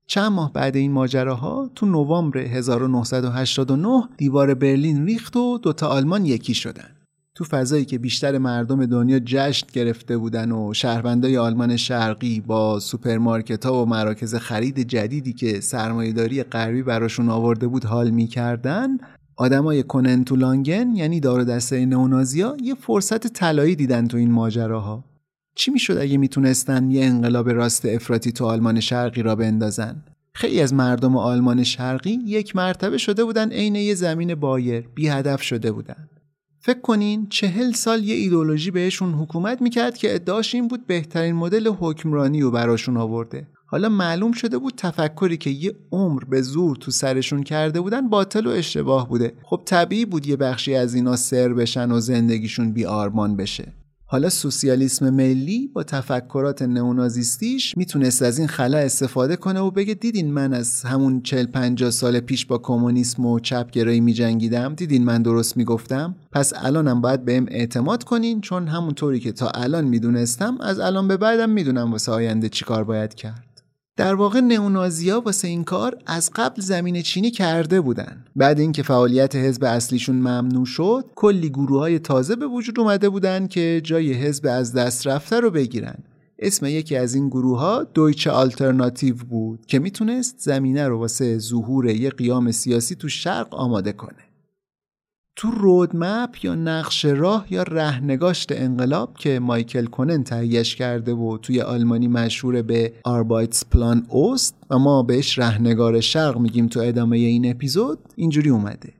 [0.07, 6.55] چند ماه بعد این ماجراها تو نوامبر 1989 دیوار برلین ریخت و دوتا آلمان یکی
[6.55, 6.96] شدن.
[7.37, 13.67] تو فضایی که بیشتر مردم دنیا جشن گرفته بودن و شهروندای آلمان شرقی با سوپرمارکت
[13.67, 18.89] ها و مراکز خرید جدیدی که سرمایهداری غربی براشون آورده بود حال می‌کردن
[19.37, 25.05] آدمای کونن تو لانگن یعنی دار دسته نئونازیا یه فرصت طلایی دیدن تو این ماجراها.
[25.55, 30.75] چی می‌شد اگه می‌تونستن یه انقلاب راست افراطی تو آلمان شرقی راه بندازن؟ خیلی از
[30.75, 36.09] مردم آلمان شرقی یک مرتبه شده بودن عین یه زمین بایر بی هدف شده بودن.
[36.67, 41.69] فکر کنین چهل سال یه ایدولوژی بهشون حکومت می‌کرد که ادعاش این بود بهترین مدل
[41.69, 43.47] حکمرانی رو براشون آورده.
[43.67, 48.47] حالا معلوم شده بود تفکری که یه عمر به زور تو سرشون کرده بودن باطل
[48.47, 49.33] و اشتباه بوده.
[49.43, 53.73] خب طبیعی بود یه بخشی از اینا سر بشن و زندگیشون بی آرمان بشه.
[54.09, 60.33] حالا سوسیالیسم ملی با تفکرات نئونازیستیش می‌تونست از این خلا استفاده کنه و بگه دیدین
[60.33, 65.57] من از همون 40 50 سال پیش با کمونیسم و چپگرایی میجنگیدم؟ دیدین من درست
[65.57, 71.09] می‌گفتم؟ پس الانم باید بهم اعتماد کنین چون همونطوری که تا الان می‌دونستم از الان
[71.09, 73.46] به بعدم می‌دونم واسه آینده چیکار باید کرد.
[73.97, 78.25] در واقع نئونازیا واسه این کار از قبل زمین چینی کرده بودن.
[78.37, 83.47] بعد اینکه فعالیت حزب اصلیشون ممنوع شد کلی گروه های تازه به وجود اومده بودن
[83.47, 85.97] که جای حزب از دست رفته رو بگیرن.
[86.39, 91.87] اسم یکی از این گروه ها دویچه آلترناتیو بود که می‌تونست زمینه رو واسه ظهور
[91.87, 94.26] یه قیام سیاسی تو شرق آماده کنه.
[95.37, 101.61] تو رودمپ یا نقش راه یا رهنگاشت انقلاب که مایکل کنن تهیهش کرده و توی
[101.61, 107.51] آلمانی مشهور به آربایتس پلان اوست و ما بهش رهنگار شرق میگیم تو ادامه این
[107.51, 108.93] اپیزود اینجوری اومده.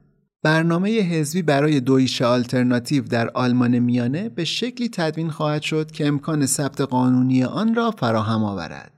[0.43, 6.47] برنامه حزبی برای Deutsche Alternative در آلمان میانه به شکلی تدوین خواهد شد که امکان
[6.47, 8.96] ثبت قانونی آن را فراهم آورد.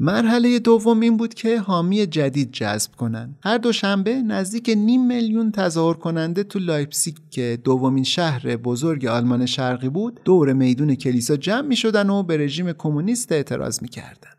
[0.00, 3.38] مرحله دوم این بود که حامی جدید جذب کنند.
[3.42, 9.46] هر دو شنبه نزدیک نیم میلیون تظاهر کننده تو لایپزیگ که دومین شهر بزرگ آلمان
[9.46, 14.35] شرقی بود دور میدون کلیسا جمع می شدن و به رژیم کمونیست اعتراض می کردن.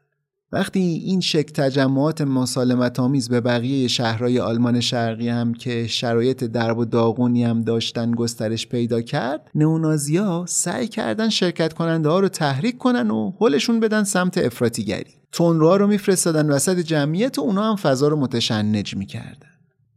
[0.52, 6.78] وقتی این شکل تجمعات مسالمت آمیز به بقیه شهرهای آلمان شرقی هم که شرایط درب
[6.78, 12.78] و داغونی هم داشتن گسترش پیدا کرد نئونازیا سعی کردن شرکت کننده ها رو تحریک
[12.78, 15.14] کنن و هلشون بدن سمت افراطیگری.
[15.32, 19.48] تندروها رو میفرستادن وسط جمعیت و اونا هم فضا رو متشنج می‌کردن.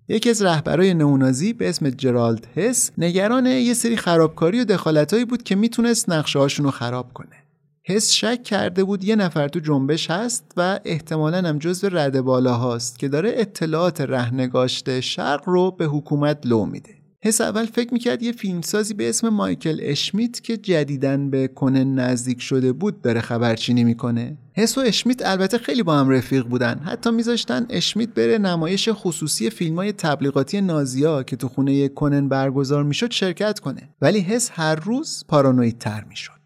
[0.08, 5.42] یکی از رهبرای نئونازی به اسم جرالد هس نگران یه سری خرابکاری و دخالتهایی بود
[5.42, 7.39] که می‌تونست نقشه رو خراب کنه.
[7.84, 12.54] حس شک کرده بود یه نفر تو جنبش هست و احتمالا هم جزو رده بالا
[12.54, 16.90] هاست که داره اطلاعات رهنگاشت شرق رو به حکومت لو میده.
[17.22, 22.42] حس اول فکر می‌کرد یه فیلمسازی به اسم مایکل اشمیت که جدیدن به کنن نزدیک
[22.42, 24.38] شده بود داره خبرچینی می‌کنه.
[24.52, 26.78] حس و اشمیت البته خیلی با هم رفیق بودن.
[26.78, 32.84] حتی میذاشتن اشمیت بره نمایش خصوصی فیلم های تبلیغاتی نازیا که تو خونه کنن برگزار
[32.84, 33.88] می‌شد شرکت کنه.
[34.02, 36.39] ولی حس هر روز پارانویدتر می‌شد.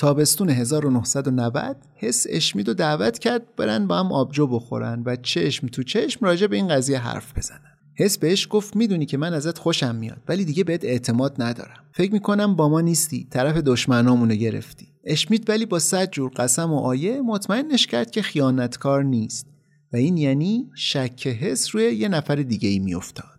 [0.00, 5.82] تابستون 1990 حس اشمید رو دعوت کرد برن با هم آبجو بخورن و چشم تو
[5.82, 7.78] چشم راجع به این قضیه حرف بزنن.
[7.94, 11.84] حس بهش گفت می‌دونی که من ازت خوشم میاد ولی دیگه بهت اعتماد ندارم.
[11.92, 14.86] فکر می‌کنم با ما نیستی طرف دشمنامونو گرفتی.
[15.04, 19.46] اشمیت ولی با صد جور قسم و آیه مطمئنش کرد که خیانتکار نیست.
[19.92, 23.29] و این یعنی شک حس روی یه نفر دیگه ای میافتاد.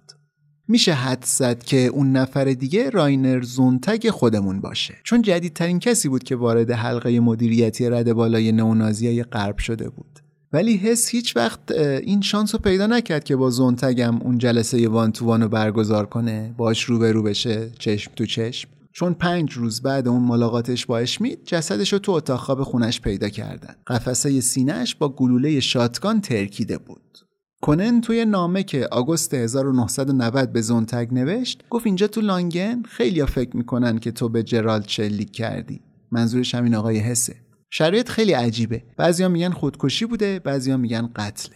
[0.71, 4.95] میشه حد زد که اون نفر دیگه راینر زونتگ خودمون باشه.
[5.03, 10.19] چون جدیدترین کسی بود که وارد حلقه مدیریتی رد بالای نئونازیای غرب شده بود.
[10.53, 11.71] ولی حس هیچ وقت
[12.03, 16.53] این شانس رو پیدا نکرد که با زونتگم اون جلسه وان تو وانو برگزار کنه
[16.57, 18.69] باش روبرو بشه چشم تو چشم.
[18.93, 23.29] چون پنج روز بعد اون ملاقاتش با اشمیت جسدش رو تو اتاق خواب خونش پیدا
[23.29, 23.75] کردن.
[23.87, 27.17] قفسه سینهش با گلوله شاتگان ترکیده بود.
[27.61, 33.57] کنن توی نامه که آگوست 1990 به زونتگ نوشت گفت اینجا تو لانگن خیلیا فکر
[33.57, 35.81] می‌کنن که تو به جرالد شلیک کردی.
[36.11, 37.35] منظورش همین آقای حسه.
[37.69, 38.83] شرایط خیلی عجیبه.
[38.97, 41.55] بعضیا میگن خودکشی بوده بعضیا میگن قتله.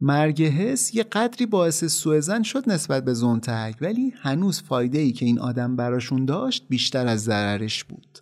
[0.00, 5.26] مرگ حس یه قدری باعث سوء شد نسبت به زونتگ ولی هنوز فایده ای که
[5.26, 8.18] این آدم براشون داشت بیشتر از ضررش بود.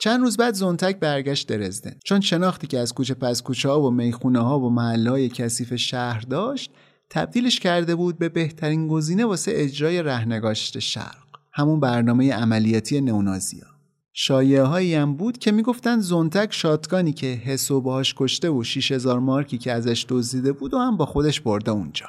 [0.00, 1.94] چند روز بعد زونتک برگشت درزدن.
[2.04, 5.74] چون شناختی که از کوچه پس کوچه ها و می‌خونه ها و محله های کثیف
[5.74, 6.70] شهر داشت
[7.10, 13.66] تبدیلش کرده بود به بهترین گزینه واسه اجرای رهنگاشت شرق همون برنامه عملیاتی نونازیا
[14.12, 19.58] شایعه هایی هم بود که می‌گفتن زونتک شاتگانی که حسو باهاش کشته و 6000 مارکی
[19.58, 22.06] که ازش دزدیده بود و هم با خودش برده اونجا.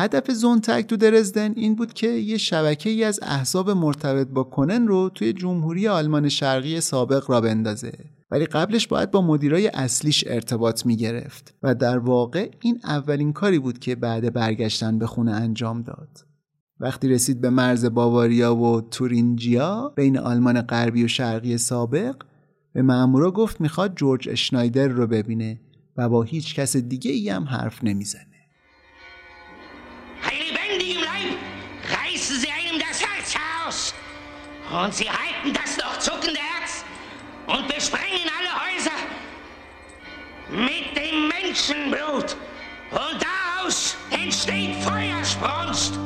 [0.00, 4.86] هدف زونتک تو درزدن این بود که یه شبکه ای از احزاب مرتبط با کنن
[4.86, 7.92] رو توی جمهوری آلمان شرقی سابق را بندازه.
[8.30, 13.58] ولی قبلش باید با مدیرای اصلیش ارتباط می گرفت و در واقع این اولین کاری
[13.58, 16.08] بود که بعد برگشتن به خونه انجام داد.
[16.80, 22.16] وقتی رسید به مرز باواریا و تورینجیا بین آلمان غربی و شرقی سابق
[22.72, 25.60] به مامورا گفت می‌خواد جورج اشنایدر رو ببینه
[25.96, 28.29] و با هیچ کس دیگه ای هم حرف نمی‌زنه.
[34.70, 36.84] Und sie halten das noch zuckende Herz
[37.46, 38.90] und besprengen alle Häuser
[40.48, 42.36] mit dem Menschenblut.
[42.92, 45.98] Und daraus entsteht Feuersbrunst.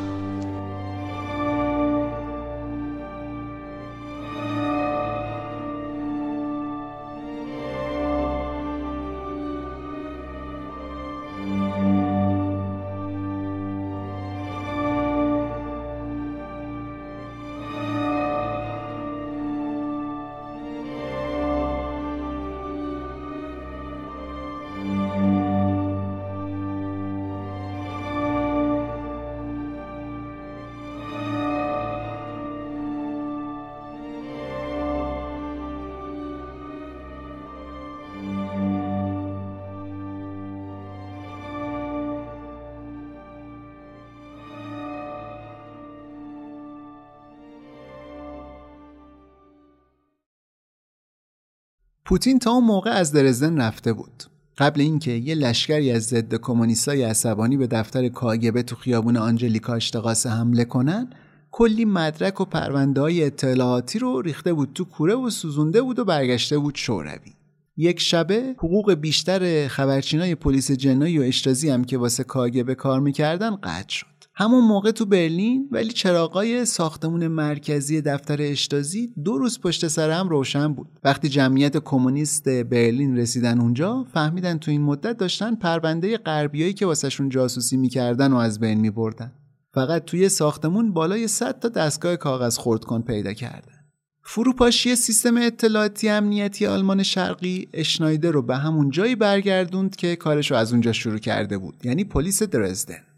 [52.06, 54.24] پوتین تا اون موقع از درزدن رفته بود.
[54.58, 60.26] قبل اینکه یه لشکری از ضد کمونیستای عصبانی به دفتر کاگبه تو خیابون آنجلیکا اشتقاس
[60.26, 61.10] حمله کنن
[61.50, 66.04] کلی مدرک و پرونده های اطلاعاتی رو ریخته بود تو کوره و سوزونده بود و
[66.04, 67.32] برگشته بود شوروی.
[67.76, 73.56] یک شبه حقوق بیشتر خبرچینای پلیس جنایی و اشتازی هم که واسه کاگبه کار می‌کردن
[73.56, 74.13] قطع شد.
[74.36, 80.28] همون موقع تو برلین ولی چراغای ساختمون مرکزی دفتر اشتازی دو روز پشت سر هم
[80.28, 80.88] روشن بود.
[81.04, 87.28] وقتی جمعیت کمونیست برلین رسیدن اونجا فهمیدن تو این مدت داشتن پرونده غربیایی که واسهشون
[87.28, 89.32] جاسوسی می‌کردن و از بین میبردن.
[89.74, 93.74] فقط توی ساختمون بالای 100 تا دستگاه کاغذ خردکن پیدا کردن.
[94.22, 100.56] فروپاشی سیستم اطلاعاتی امنیتی آلمان شرقی اشنایدر رو به همون جایی برگردوند که کارش رو
[100.56, 101.74] از اونجا شروع کرده بود.
[101.84, 103.13] یعنی پلیس درزدن.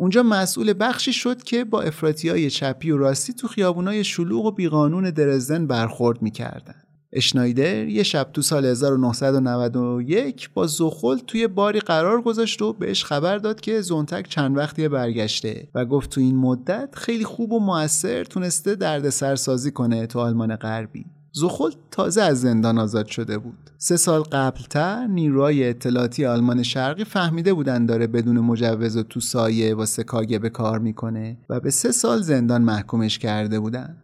[0.00, 1.84] اونجا مسئول بخشی شد که با
[2.24, 6.74] های چپی و راستی تو خیابونای شلوغ و بیقانون درزدن برخورد می‌کردن.
[7.12, 13.38] اشنایدر یه شب تو سال 1991 با زخل توی باری قرار گذاشت و بهش خبر
[13.38, 18.24] داد که زونتک چند وقتی برگشته و گفت تو این مدت خیلی خوب و موثر
[18.24, 21.06] تونسته درد سرسازی کنه تو آلمان غربی.
[21.32, 23.70] زخل تازه از زندان آزاد شده بود.
[23.78, 29.74] سه سال قبلتر نیروهای اطلاعاتی آلمان شرقی فهمیده بودن داره بدون مجوز و تو سایه
[29.74, 30.04] واسه
[30.42, 33.96] به کار می‌کنه و به سه سال زندان محکومش کرده بودن.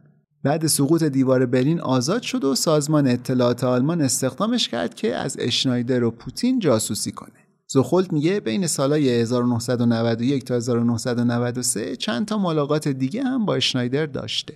[0.43, 6.05] بعد سقوط دیوار برلین آزاد شد و سازمان اطلاعات آلمان استخدامش کرد که از اشنایدر
[6.05, 7.31] و پوتین جاسوسی کنه.
[7.69, 14.55] زخولت میگه بین سالهای 1991 تا 1993 چند تا ملاقات دیگه هم با اشنایدر داشته.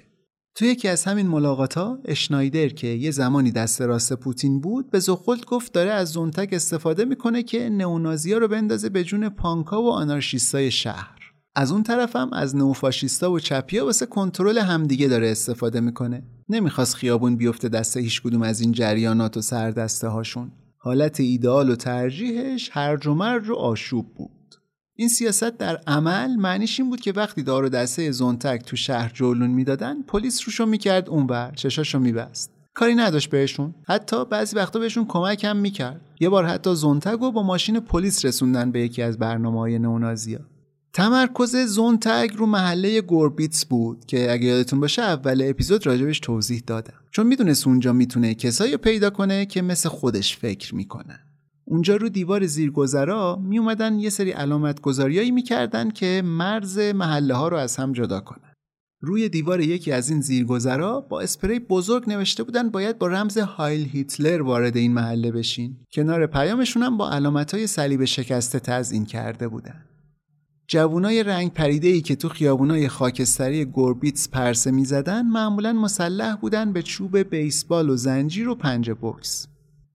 [0.55, 4.99] تو یکی از همین ملاقات ها اشنایدر که یه زمانی دست راست پوتین بود به
[4.99, 9.91] زخولت گفت داره از زونتک استفاده می‌کنه که نئونازیا رو بندازه به جون پانکا و
[9.91, 11.17] آنارشیستای شهر.
[11.55, 16.23] از اون طرفم از نوفاشیستا و چپیا واسه کنترل همدیگه داره استفاده می‌کنه.
[16.49, 21.77] نمی‌خواست خیابون بیفته دست هیچ کدوم از این جریانات و سردسته هاشون حالت ایدئال و
[21.77, 24.40] ترجیحش هرج و مرج و آشوب بود.
[25.01, 29.11] این سیاست در عمل معنیش این بود که وقتی دار و دسته زونتک تو شهر
[29.15, 32.51] جولون می‌دادن پلیس روشو می‌کرد اونور چشاشو میبست.
[32.75, 33.75] کاری نداشت بهشون.
[33.87, 36.01] حتی بعضی وقتا بهشون کمک هم می‌کرد.
[36.21, 40.41] یه بار حتی زونتک رو با ماشین پلیس رسوندن به یکی از برنامه های نونازیا.
[40.93, 47.01] تمرکز زونتگ رو محله گوربیتس بود که اگه یادتون باشه اول اپیزود راجبش توضیح دادم.
[47.11, 51.21] چون می‌دونست اونجا می‌تونه کسایی پیدا کنه که مثل خودش فکر می‌کنن
[51.71, 57.49] اونجا رو دیوار زیرگذرا می اومدن یه سری علامت گذاریایی می‌کردن که مرز محله ها
[57.49, 58.53] رو از هم جدا کنن.
[59.01, 63.89] روی دیوار یکی از این زیرگذرا با اسپری بزرگ نوشته بودن باید با رمز هایل
[63.89, 65.77] هیتلر وارد این محله بشین.
[65.93, 69.85] کنار پیامشون هم با علامت های صلیب شکسته تزیین کرده بودن.
[70.69, 76.83] جوونای رنگ پریده ای که تو خیابونای خاکستری گوربیتس پرسه می‌زدن معمولا مسلح بودن به
[76.83, 79.47] چوب بیسبال و زنجیر و پنجه بوکس.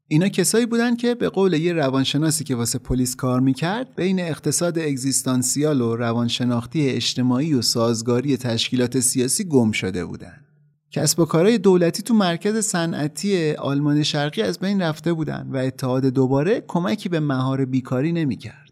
[0.08, 4.80] اینا کسایی بودن که به قول یه روانشناسی که واسه پلیس کار می‌کرد بین اقتصاد
[4.80, 10.42] اگزیستانسیال و روانشناختی اجتماعی و سازگاری تشکیلات سیاسی گم شده بودن.
[10.92, 16.06] کسب و کارهای دولتی تو مرکز صنعتی آلمان شرقی از بین رفته بودن و اتحاد
[16.06, 18.65] دوباره کمکی به مهار بیکاری نمی‌کرد.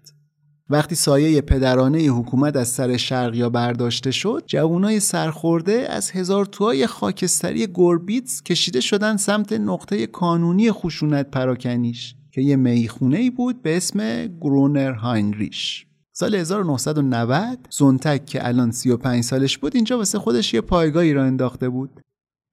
[0.70, 7.68] وقتی سایه پدرانه حکومت از سر شرقیا برداشته شد جوانای سرخورده از هزار توهای خاکستری
[7.68, 14.28] گوربیتس کشیده شدن سمت نقطه کانونی خشونت پراکنیش که یه می‌خونه ای بود به اسم
[14.42, 15.88] گرونر هاینریش.
[16.16, 21.70] سال 1990 زونتک که الان 35 سالش بود اینجا واسه خودش یه پایگاهی را انداخته
[21.70, 22.02] بود.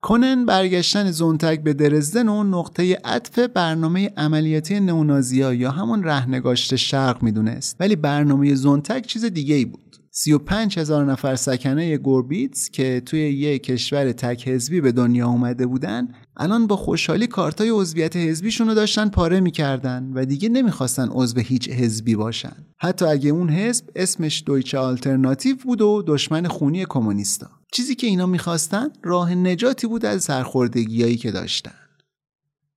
[0.03, 7.23] کنن برگشتن زونتک به درزدن و نقطه عطف برنامه عملیاتی نونازیا یا همون رهنگاشت شرق
[7.23, 7.77] می‌دونست.
[7.81, 9.97] ولی برنامه زونتک چیز دیگه ای بود.
[10.13, 16.09] 35 هزار نفر سکنه گوربیتس که توی یه کشور تک حزبی به دنیا اومده بودن
[16.37, 21.69] الان با خوشحالی کارتای عضویت حزبیشون رو داشتن پاره می‌کردن و دیگه نمی‌خواستن عضو هیچ
[21.69, 22.57] حزبی باشن.
[22.79, 27.60] حتی اگه اون حزب اسمش دویچه آلترناتیو بود و دشمن خونی کمونیستا.
[27.73, 31.75] چیزی که اینا می‌خواستن راه نجاتی بود از سرخوردگیایی که داشتن.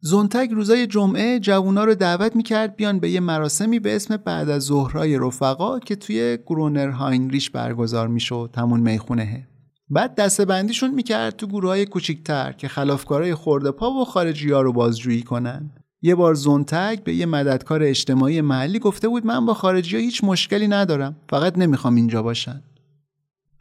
[0.02, 4.64] زونتگ روزای جمعه جوونا رو دعوت می‌کرد بیان به یه مراسمی به اسم بعد از
[4.64, 9.48] ظهرهای رفقا که توی گرونر هاینریش برگزار می‌شد همون می‌خونه.
[9.90, 14.62] بعد دسته بندیشون می‌کرد تو گروه های کوچیکتر که خلافکارای خورده پا و خارجی ها
[14.62, 15.72] رو بازجویی کنن.
[16.02, 20.24] یه بار زونتگ به یه مددکار اجتماعی محلی گفته بود من با خارجی ها هیچ
[20.24, 22.62] مشکلی ندارم فقط نمی‌خوام اینجا باشن.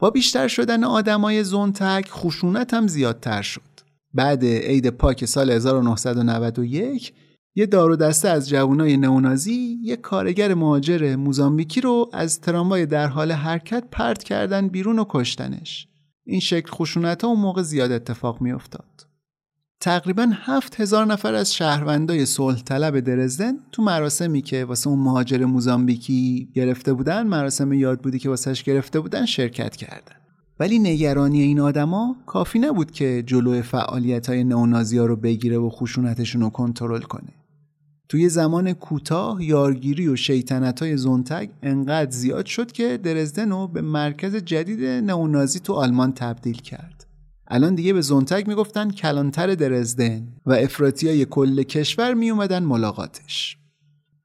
[0.03, 3.61] با بیشتر شدن آدمای زونتگ خشونت هم زیادتر شد
[4.13, 7.13] بعد عید پاک سال 1991
[7.55, 13.31] یه دار دسته از جوانای نئونازی یه کارگر مهاجر موزامبیکی رو از تراموای در حال
[13.31, 15.87] حرکت پرت کردن بیرون و کشتنش
[16.25, 19.12] این شکل خشونت ها اون موقع زیاد اتفاق می افتاد.
[19.83, 25.45] تقریبا هفت هزار نفر از شهروندای صلح طلب درزدن تو مراسمی که واسه اون مهاجر
[25.45, 30.15] موزامبیکی گرفته بودن مراسم یاد بودی که واسهش گرفته بودن شرکت کردن.
[30.59, 36.41] ولی نگرانی این آدما کافی نبود که جلوی فعالیت های نئونازی رو بگیره و خشونتشون
[36.41, 37.33] رو کنترل کنه.
[38.09, 43.81] توی زمان کوتاه یارگیری و شیطنت های زونتگ انقدر زیاد شد که درزدن رو به
[43.81, 47.12] مرکز جدید نئونازی تو آلمان تبدیل کرد.
[47.55, 53.57] الان دیگه به زونتگ می‌گفتن کلانتر درزدن و افراطی کل کشور می اومدن ملاقاتش.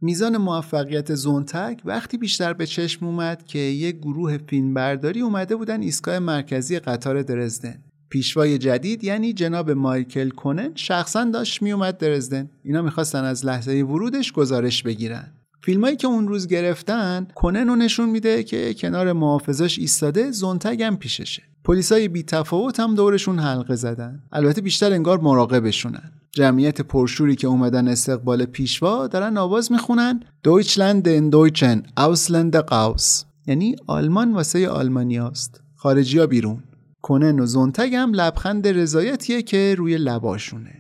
[0.01, 6.19] میزان موفقیت زونتک وقتی بیشتر به چشم اومد که یک گروه فیلمبرداری اومده بودن ایستگاه
[6.19, 7.85] مرکزی قطار درزدن.
[8.11, 12.51] پیشوای جدید یعنی جناب مایکل کنن شخصا داشت میومد درزدن.
[12.65, 15.33] اینا می‌خواستن از لحظه ورودش گزارش بگیرن.
[15.63, 20.97] فیلمایی که اون روز گرفتن کنن رو نشون میده که کنار محافظاش ایستاده زونتگ هم
[20.97, 21.43] پیششه.
[21.69, 24.23] پلیسای بی تفاوت هم دورشون حلقه زدن.
[24.33, 26.13] البته بیشتر انگار مراقبشونن.
[26.31, 30.23] جمعیت پرشوری که اومدن استقبال پیشوا دارن آواز می‌خونن.
[30.43, 33.25] دویچلند دویچن اوسلند قاوس.
[33.47, 35.61] یعنی آلمان واسه آلمانیاست.
[35.77, 36.63] خارجی ها بیرون.
[37.03, 40.75] کنن و زونتگ هم لبخند رضایتیه که روی لباشونه.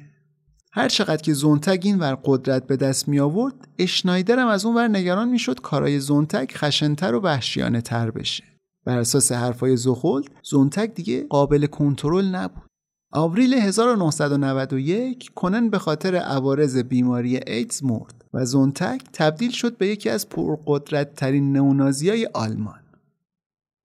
[0.72, 4.76] هر چقدر که زونتگ این ور قدرت به دست می آورد اشنایدر هم از اون
[4.76, 8.44] ور نگران می‌شد کارای زونتگ خشنتر و وحشیانه تر بشه.
[8.88, 12.62] بر اساس حرفای زخولد زونتگ دیگه قابل کنترل نبود
[13.12, 20.10] آوریل 1991 کونن به خاطر عوارض بیماری ایدز مرد و زونتگ تبدیل شد به یکی
[20.10, 22.80] از پرقدرت ترین های آلمان.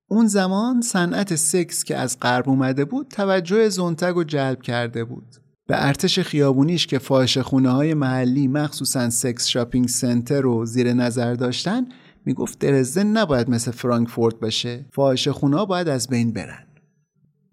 [0.09, 5.35] اون زمان صنعت سکس که از غرب اومده بود توجه زونتگ رو جلب کرده بود.
[5.67, 11.33] به ارتش خیابونیش که فاحش خونه های محلی مخصوصا sex shopping center رو زیر نظر
[11.33, 11.85] داشتن
[12.25, 14.85] می‌گفت درزدن نباید مثل فرانکفورت باشه.
[14.91, 16.63] فاحش خونه باید از بین برن.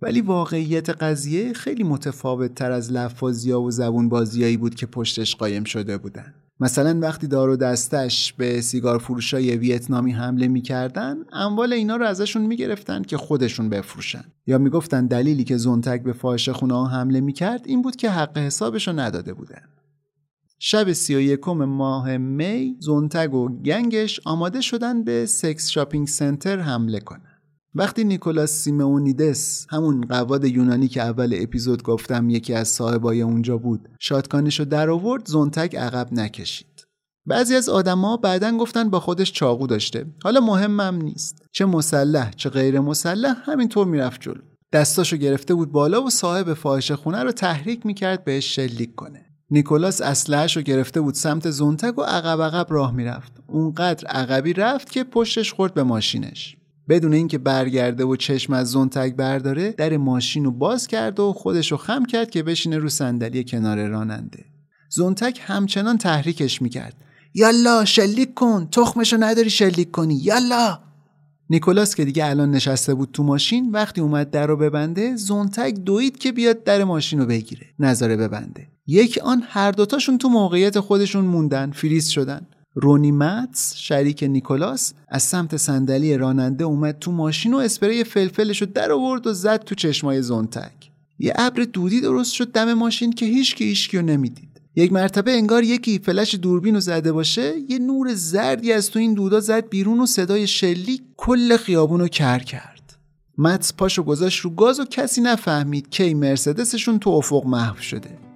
[0.03, 5.65] ولی واقعیت قضیه خیلی متفاوت تر از لفاظیا و زبون بازیایی بود که پشتش قایم
[5.65, 6.35] شده بودن.
[6.61, 12.43] مثلا وقتی دار و دستش به سیگار فروشای ویتنامی حمله می‌کردن اموال اینا رو ازشون
[12.43, 14.25] می‌گرفتن که خودشون بفروشن.
[14.47, 18.39] یا می‌گفتن دلیلی که زونتک به فاحشه خونه ها حمله می‌کرد این بود که حق
[18.39, 19.63] حسابش رو نداده بودن.
[20.63, 26.09] شب سی و یکم ماه می زونتگ و gang ش آماده شدن به sex shopping
[26.09, 27.39] center حمله کنن.
[27.75, 33.89] وقتی نیکولاس سیمئونیدس همون قواد یونانی که اول اپیزود گفتم یکی از صاحبای اونجا بود
[34.01, 36.87] shotgun شو در آورد زونتگ عقب نکشید.
[37.27, 40.07] بعضی از آدما بعدا گفتن با خودش چاقو داشته.
[40.25, 41.47] حالا مهمم نیست.
[41.53, 44.43] چه مسلح چه غیر مسلح همینطور می‌رفت جلو.
[44.73, 49.30] دستاشو گرفته بود بالا و صاحب فاحشه خونه رو تحریک می‌کرد بهش شلیک کنه.
[49.51, 53.33] نیکولاس اسلحه‌ش رو گرفته بود سمت زونتگ و عقب عقب راه می‌رفت.
[53.47, 56.57] اونقدر عقبی رفت که پشتش خورد به ماشینش.
[56.89, 61.73] بدون اینکه برگرده و چشم از زونتگ برداره در ماشین رو باز کرد و خودش
[61.73, 64.45] رو خم کرد که بشینه رو صندلی کنار راننده.
[64.91, 66.95] زونتگ همچنان تحریکش می‌کرد.
[67.35, 68.69] یالا شلیک کن!
[68.73, 70.15] تخمشو نداری شلیک کنی!
[70.15, 70.79] یالا!
[71.51, 76.19] نیکولاس که دیگه الان نشسته بود تو ماشین وقتی اومد در رو ببنده زونتگ دوید
[76.19, 77.67] که بیاد در ماشین رو بگیره.
[77.79, 78.67] نظاره ببنده.
[78.91, 82.47] یک آن هر دوتاشون تو موقعیت خودشون موندن فریز شدن.
[82.75, 88.67] رونی ماتس شریک نیکولاس از سمت صندلی راننده اومد تو ماشین و اسپری فلفلش رو
[88.75, 90.71] در آورد و زد تو چشمای زونتگ
[91.19, 94.61] یه ابر دودی درست شد دم ماشین که هیچ کی هیچ نمی‌دید.
[94.77, 99.15] یک مرتبه انگار یکی فلش دوربین رو زده باشه یه نور زردی از تو این
[99.15, 102.99] دودا زد بیرون و صدای شلیک کل خیابون رو کر کرد.
[103.39, 108.30] متس پاشو گذاشت رو گاز و کسی نفهمید کی مرسدسشون تو افق محو شده.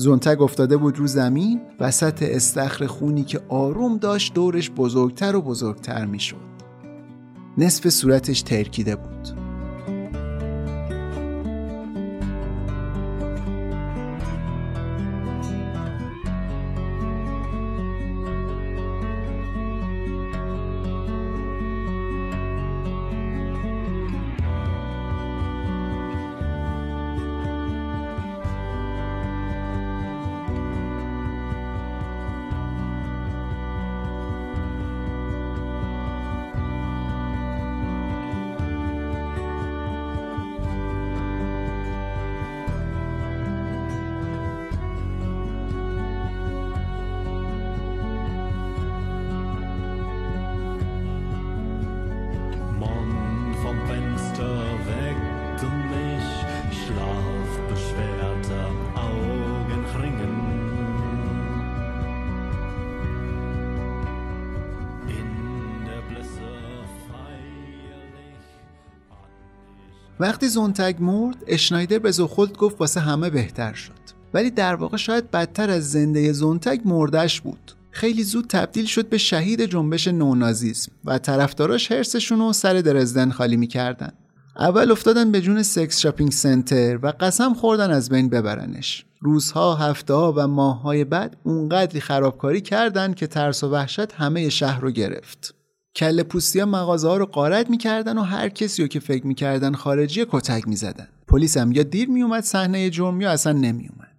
[0.00, 6.06] زونتگ افتاده بود رو زمین وسط استخر خونی که آروم داشت دورش بزرگتر و بزرگتر
[6.06, 6.36] می‌شد.
[7.58, 9.39] نصف صورتش ترکیده بود.
[70.30, 73.92] وقتی زونتگ مرد اشنایدر به زوخولد گفت واسه همه بهتر شد.
[74.34, 77.72] ولی در واقع شاید بدتر از زنده زونتگ مردش بود.
[77.90, 83.56] خیلی زود تبدیل شد به شهید جنبش نونازیسم و طرفداراش هرسشون رو سر درزدن خالی
[83.56, 84.12] می‌کردن.
[84.58, 89.04] اول افتادن به جون سکس شاپینگ سنتر و قسم خوردن از بین ببرنش.
[89.20, 94.80] روزها، هفته ها و ماههای بعد اونقدری خرابکاری کردن که ترس و وحشت همه شهر
[94.80, 95.54] رو گرفت.
[95.96, 99.72] کل پوستی ها مغازه ها رو قارت می‌کردن و هر کسی رو که فکر می‌کردن
[99.74, 101.08] خارجی کتک می‌زدن.
[101.28, 104.10] پلیس هم یا دیر میومد صحنه جرم یا اصلا نمیومد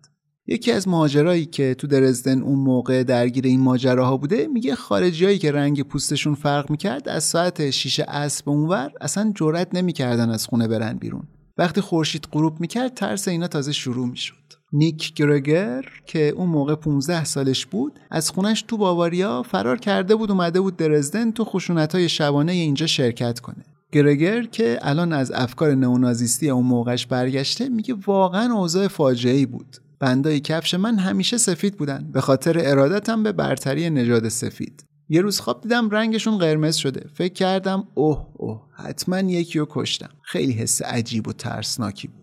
[0.47, 5.51] یکی از مهاجرایی که تو درزدن اون موقع درگیر این ماجراها بوده میگه خارجیایی که
[5.51, 10.67] رنگ پوستشون فرق می‌کرد از ساعت 6 عصر به اونور اصلا جرئت نمی‌کردن از خونه
[10.67, 11.23] برن بیرون.
[11.57, 14.40] وقتی خورشید غروب می‌کرد ترس اینا تازه شروع می‌شد.
[14.73, 20.31] نیک گرگر که اون موقع 15 سالش بود از خونش تو باواریا فرار کرده بود
[20.31, 23.65] اومده بود درزدن تو خشونت های شبانه اینجا شرکت کنه.
[23.91, 29.77] گرگر که الان از افکار نئونازیستی اون موقعش برگشته میگه واقعا اوضاع فاجعه بود.
[29.99, 32.09] بندای کفش من همیشه سفید بودن.
[32.13, 34.85] به خاطر ارادتم به برتری نژاد سفید.
[35.09, 37.09] یه روز خواب دیدم رنگشون قرمز شده.
[37.13, 40.09] فکر کردم اوه اوه حتما یکی رو کشتم.
[40.23, 42.20] خیلی حس عجیب و ترسناکی بود.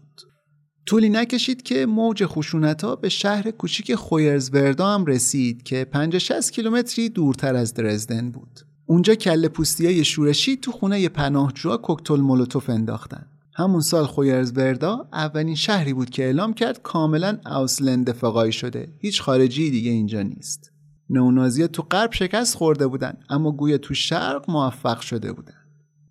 [0.89, 6.53] طولی نکشید که موج خشونت ها به شهر کوچیک خویرزوردا هم رسید که 50 60
[6.53, 8.61] کیلومتری دورتر از درزدن بود.
[8.87, 13.27] اونجا کل پوستی های شورشی تو خونه پناهجوها کوکتل مولوتوف انداختن.
[13.55, 18.89] همون سال خویرزوردا اولین شهری بود که اعلام کرد کاملا اوسلند فقایی شده.
[18.99, 20.73] هیچ خارجی دیگه اینجا نیست.
[21.11, 25.58] نونازیا تو غرب شکست خورده بودن اما گویا تو شرق موفق شده بودن.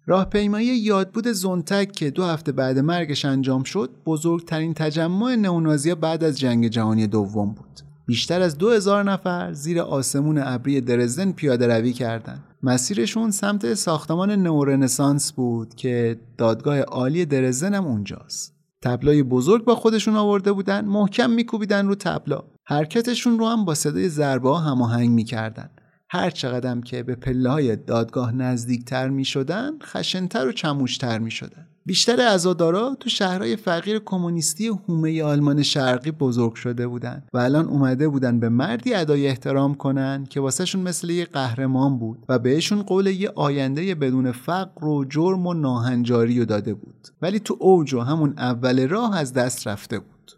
[0.10, 6.40] راهپیمایی یادبود زونتک که دو هفته بعد مرگش انجام شد بزرگترین تجمع نئونازیا بعد از
[6.40, 7.82] جنگ جهانی دوم بود.
[8.06, 12.44] بیشتر از دو هزار نفر زیر آسمون ابری درزدن پیاده روی کردند.
[12.64, 18.54] مسیرشون سمت ساختمان نورنسانس بود که دادگاه عالی درزدن هم اونجاست.
[18.82, 22.44] تبلای بزرگ با خودشون آورده بودن محکم میکوبیدن رو تبلا.
[22.66, 25.70] حرکتشون رو هم با صدای ضربه هماهنگ می‌کردن.
[26.10, 31.68] هر چقدر که به پله های دادگاه نزدیکتر می شدن خشنتر و چموشتر می شدن.
[31.88, 38.08] بیشتر عزادارا تو شهرهای فقیر کمونیستی هومه آلمان شرقی بزرگ شده بودن و الان اومده
[38.08, 43.08] بودن به مردی ادای احترام کنن که واسهشون مثل یه قهرمان بود و بهشون قول
[43.08, 48.00] یه آینده بدون فقر و جرم و ناهنجاری رو داده بود ولی تو اوج و
[48.00, 50.32] همون اول راه از دست رفته بود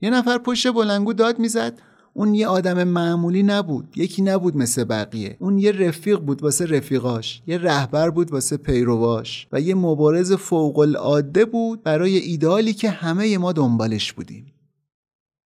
[0.00, 1.78] یه نفر پشت بلنگو داد می‌زد
[2.14, 5.36] اون یه آدم معمولی نبود یکی نبود مثل بقیه.
[5.38, 10.78] اون یه رفیق بود واسه رفیقاش یه رهبر بود واسه پیرواش و یه مبارز فوق
[10.78, 14.46] العاده بود برای ایدالی که همه ما دنبالش بودیم.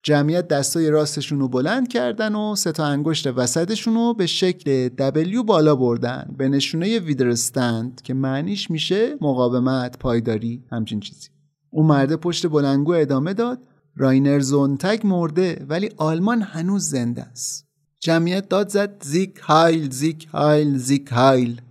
[0.06, 5.44] جمعیت دستای راستشون رو بلند کردن و سه تا انگشت وسطشون رو به شکل دبلیو
[5.44, 11.30] بالا بردن به نشونه ویدرستند که معنیش میشه مقاومت پایداری همچین چیزی.
[11.70, 13.60] اون مرده پشت بلندگو ادامه داد
[13.96, 17.68] راینر زونتگ مرده ولی آلمان هنوز زنده است.
[18.00, 21.62] جمعیت داد زد Sieg Heil Sieg Heil Sieg Heil.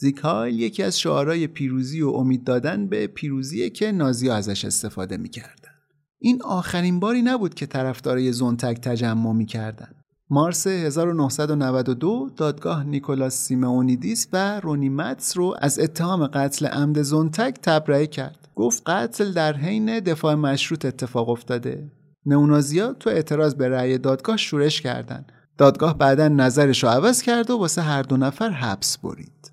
[0.00, 5.16] Sieg Heil یکی از شعارهای پیروزی و امید دادن به پیروزی که نازی ازش استفاده
[5.16, 5.70] می‌کردن.
[6.18, 9.94] این آخرین باری نبود که طرفدارای زونتگ تجمع می‌کردن.
[10.30, 18.06] مارس 1992 دادگاه نیکولاس سیمئونیدیس و رونی متس رو از اتهام قتل عمد زونتگ تبرئه
[18.06, 18.43] کرد.
[18.54, 21.90] گفت قتل در حین دفاع مشروط اتفاق افتاده.
[22.26, 25.32] نونازیا تو اعتراض به رأی دادگاه شورش کردند.
[25.58, 29.52] دادگاه بعدا نظرش رو عوض کرد و واسه هر دو نفر حبس برید.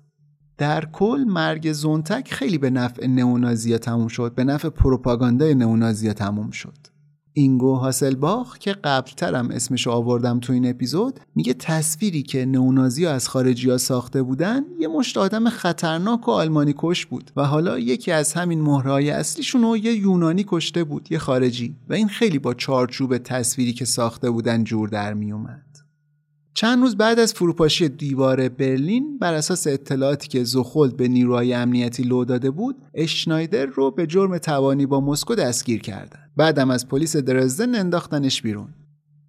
[0.58, 6.50] در کل مرگ زونتک خیلی به نفع نئونازیا تموم شد به نفع پروپاگاندای نئونازیا تموم
[6.50, 6.91] شد.
[7.34, 13.70] اینگو هاسلباخ که قبلترم اسمش آوردم تو این اپیزود میگه تصویری که نونازی از خارجی
[13.70, 18.32] ها ساخته بودن یه مشت آدم خطرناک و آلمانی کش بود و حالا یکی از
[18.32, 21.76] همین مهرهای اصلیشون رو یه یونانی کشته بود یه خارجی.
[21.88, 25.71] و این خیلی با چارچوب تصویری که ساخته بودن جور در میومد.
[26.54, 32.02] چند روز بعد از فروپاشی دیوار برلین بر اساس اطلاعاتی که زخولد به نیروهای امنیتی
[32.02, 37.16] لو داده بود اشنایدر رو به جرم توانی با مسکو دستگیر کردن بعدم از پلیس
[37.16, 38.74] درزدن انداختنش بیرون.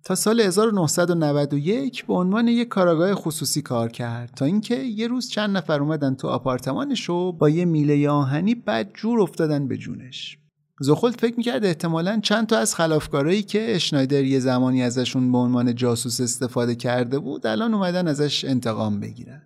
[0.05, 5.57] تا سال 1991 به عنوان یک کاراگاه خصوصی کار کرد تا اینکه یه روز چند
[5.57, 10.37] نفر اومدن تو آپارتمانش و با یه میله آهنی بد جور افتادن به جونش.
[10.79, 15.75] زخولت فکر می‌کرد احتمالا چند تا از خلافکارایی که اشنایدر یه زمانی ازشون به عنوان
[15.75, 19.41] جاسوس استفاده کرده بود الان اومدن ازش انتقام بگیرن.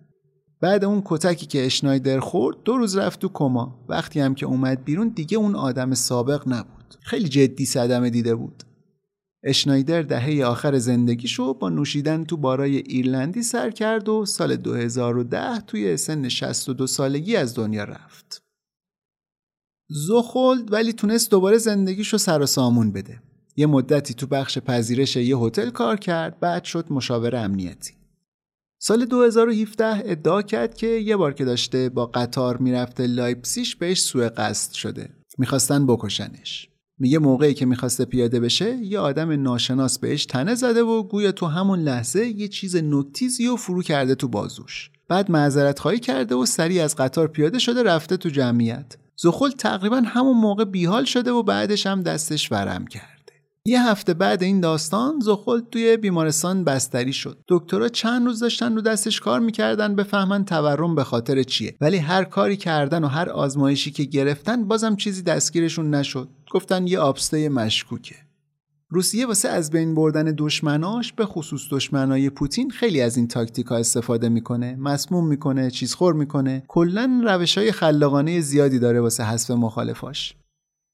[0.60, 3.84] بعد اون کتکی که اشنایدر خورد دو روز رفت تو کما.
[3.88, 6.94] وقتی هم که اومد بیرون دیگه اون آدم سابق نبود.
[7.00, 8.62] خیلی جدی صدمه دیده بود.
[9.44, 15.96] اشنایدر دهه آخر زندگیشو با نوشیدن تو بارای ایرلندی سر کرد و سال 2010 توی
[15.96, 18.47] سن 62 سالگی از دنیا رفت.
[19.90, 23.22] زخولد ولی تونست دوباره زندگیشو سر و سامون بده.
[23.56, 27.92] یه مدتی تو بخش پذیرش یه هتل کار کرد بعد شد مشاور امنیتی.
[28.80, 34.28] سال 2017 ادعا کرد که یه بار که داشته با قطار می‌رفته لایپسیش بهش سوء
[34.28, 35.10] قصد شده.
[35.38, 36.68] می‌خواستن بکشنش.
[36.98, 41.46] میگه موقعی که می‌خواسته پیاده بشه یه آدم ناشناس بهش تنه زده و گویا تو
[41.46, 44.90] همون لحظه یه چیز نکتیزی و فرو کرده تو بازوش.
[45.08, 48.96] بعد معذرت خواهی کرده و سریع از قطار پیاده شده رفته تو جمعیت.
[49.20, 53.08] زخول تقریبا همون موقع بیحال شده و بعدش هم دستش ورم کرده.
[53.64, 57.38] یه هفته بعد این داستان زخول توی بیمارستان بستری شد.
[57.48, 61.76] دکترها چند روز داشتن رو دستش کار می‌کردن بفهمن تورم به خاطر چیه.
[61.80, 66.28] ولی هر کاری کردن و هر آزمایشی که گرفتن بازم چیزی دستگیرشون نشد.
[66.50, 68.27] گفتن یه آبسته مشکوکه.
[68.90, 73.76] روسیه واسه از بین بردن دشمناش به خصوص دشمنای پوتین خیلی از این تاکتیک ها
[73.76, 76.62] استفاده می‌کنه مسموم می‌کنه چیزخور می‌کنه.
[76.68, 80.34] کلا روش های خلاقانه زیادی داره واسه حذف مخالفاش.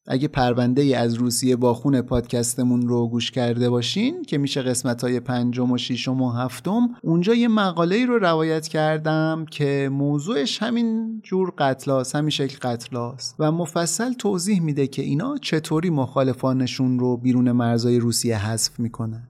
[0.07, 5.05] اگه پرونده ای از روسیه با خون پادکستمون رو گوش کرده باشین که میشه قسمت
[5.05, 10.63] های پنجم و ششم و هفتم اونجا یه مقاله ای رو روایت کردم که موضوعش
[10.63, 13.35] همین جور قتلاست همین شکل قتلاست.
[13.39, 19.29] و مفصل توضیح میده که اینا چطوری مخالفانشون رو بیرون مرزای روسیه حذف می‌کنن.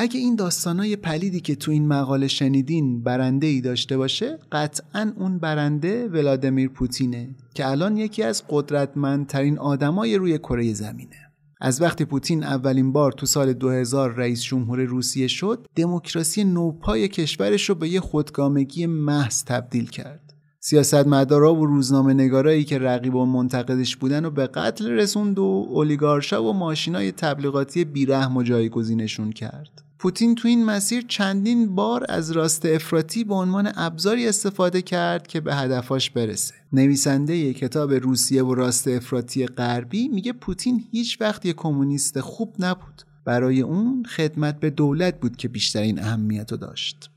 [0.00, 5.38] اگه این داستانای پلیدی که تو این مقاله شنیدین برنده ای داشته باشه قطعا اون
[5.38, 11.16] برنده ولادیمیر پوتینه که الان یکی از قدرتمندترین آدمای روی کره زمینه.
[11.60, 17.68] از وقتی پوتین اولین بار تو سال 2000 رئیس جمهور روسیه شد دموکراسی نوپای کشورش
[17.68, 20.34] رو به یه خودگامگی محض تبدیل کرد.
[20.60, 26.44] سیاستمدارا و روزنامه نگارایی که رقیب و منتقدش بودن و به قتل رسوند و اولیگارشا
[26.44, 29.89] و ماشینای تبلیغاتی بیرحم و جایگزینشون کرد.
[30.00, 35.40] پوتین تو این مسیر چندین بار از راست افراطی به عنوان ابزاری استفاده کرد که
[35.40, 36.54] به هدفاش برسه.
[36.72, 43.02] نویسنده کتاب روسیه و راست افراطی غربی میگه پوتین هیچ وقت یه کمونیست خوب نبود.
[43.24, 47.10] برای اون خدمت به دولت بود که بیشترین اهمیت رو داشت.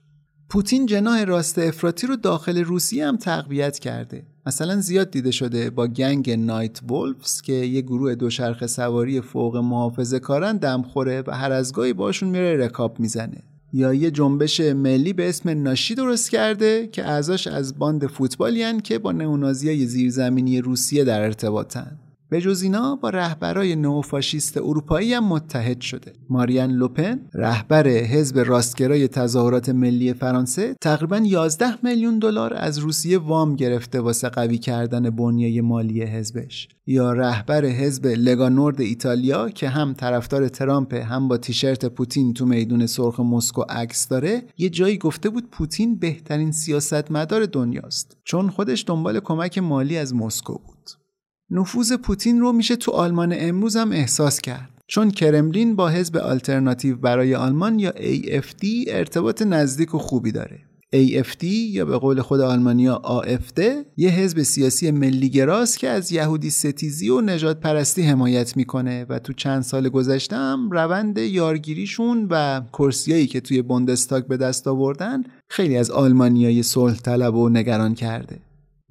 [0.49, 4.25] پوتین جناح راست افراطی رو داخل روسیه هم تقویت کرده.
[4.45, 10.19] مثلا زیاد دیده شده با گنگ نایت وولفز که یه گروه دوچرخه سواری فوق محافظه
[10.19, 13.43] کارن دمخوره و هر از گاهی باشون میره رکاب می‌زنه.
[13.73, 18.99] یا یه جنبش ملی به اسم ناشی درست کرده که اعضاش از باند فوتبالی که
[18.99, 21.99] با نئونازیای زیرزمینی روسیه در ارتباطن.
[22.33, 26.13] به جز اینا با رهبرای نوفاشیست اروپایی هم متحد شده.
[26.29, 33.55] ماریان لوپن رهبر حزب راستگرای تظاهرات ملی فرانسه تقریبا 11 میلیون دلار از روسیه وام
[33.55, 36.67] گرفته واسه قوی کردن بنیه مالی حزبش.
[36.87, 42.45] یا رهبر حزب لگا نورد ایتالیا که هم طرفدار ترامپ هم با تیشرت پوتین تو
[42.45, 48.17] میدون سرخ مسکو عکس داره یه جایی گفته بود پوتین بهترین سیاستمدار دنیاست.
[48.23, 51.02] چون خودش دنبال کمک مالی از مسکو بود.
[51.49, 54.69] نفوذ پوتین رو میشه تو آلمان امروز هم احساس کرد.
[54.87, 60.59] چون کرملین با حزب آلترناتیو برای آلمان یا AFD ارتباط نزدیک و خوبی داره.
[60.93, 63.61] AFD یا به قول خود آلمانیا AFD
[63.97, 69.33] یه حزب سیاسی ملیگراست که از یهودی ستیزی و نجات پرستی حمایت می‌کنه و تو
[69.33, 75.77] چند سال گذشته هم روند یارگیریشون و کرسیایی که توی بوندستاگ به دست آوردن خیلی
[75.77, 78.39] از آلمانیای صلح طلب و نگران کرده.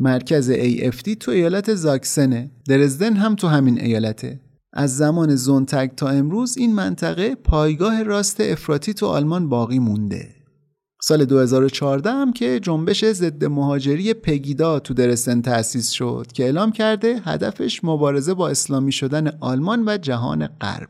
[0.02, 2.50] مرکز AFD تو ایالت زاکسنه.
[2.68, 4.40] درزدن هم تو همین ایالته.
[4.72, 10.28] از زمان زونتگ تا امروز این منطقه پایگاه راست افراطی تو آلمان باقی مونده.
[11.02, 17.20] سال 2014 هم که جنبش ضد مهاجری پگیدا تو درستن تأسیس شد که اعلام کرده
[17.24, 20.88] هدفش مبارزه با اسلامی شدن آلمان و جهان غرب.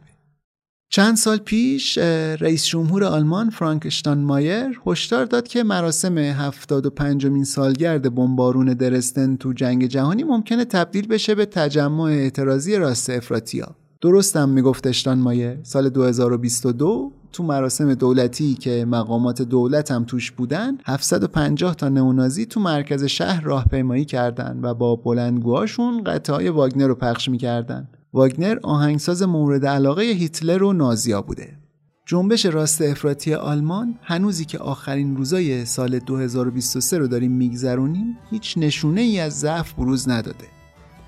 [0.94, 1.98] چند سال پیش
[2.38, 9.52] رئیس جمهور آلمان فرانکشتان مایر هشدار داد که مراسم 75 مین سالگرد بمبارون درستن تو
[9.52, 13.76] جنگ جهانی ممکنه تبدیل بشه به تجمع اعتراضی راست افراطیا.
[14.00, 20.78] درستم می‌گفت اشتان مایر سال 2022 تو مراسم دولتی که مقامات دولت هم توش بودن
[20.84, 27.28] 750 تا نئونازی تو مرکز شهر راهپیمایی کردند و با بلندگوهاشون قطعه واگنر رو پخش
[27.28, 27.88] می‌کردن.
[28.14, 31.58] واگنر آهنگساز مورد علاقه هیتلر و نازیا بوده.
[32.06, 39.00] جنبش راست افراطی آلمان هنوزی که آخرین روزای سال 2023 رو داریم میگذرونیم هیچ نشونه
[39.00, 40.46] ای از ضعف بروز نداده.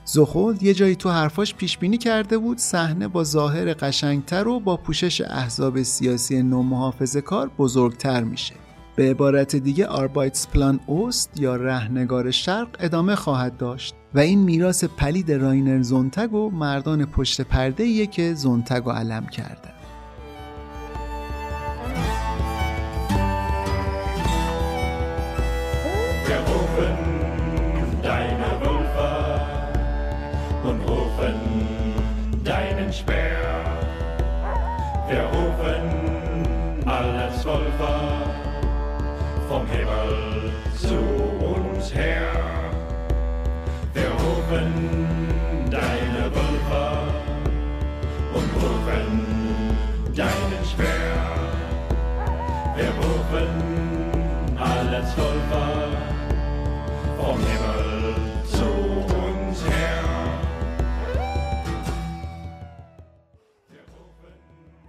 [0.05, 4.77] زخود یه جایی تو حرفاش پیش بینی کرده بود صحنه با ظاهر قشنگتر و با
[4.77, 8.55] پوشش احزاب سیاسی نومحافظه کار بزرگتر میشه.
[8.97, 13.95] به عبارت دیگه آربایتس پلان اوست یا رهنگار شرق ادامه خواهد داشت.
[14.15, 19.27] و این میراث پلید راینر زونتگ و مردان پشت پرده که زونتگ و علم
[41.95, 42.45] کردن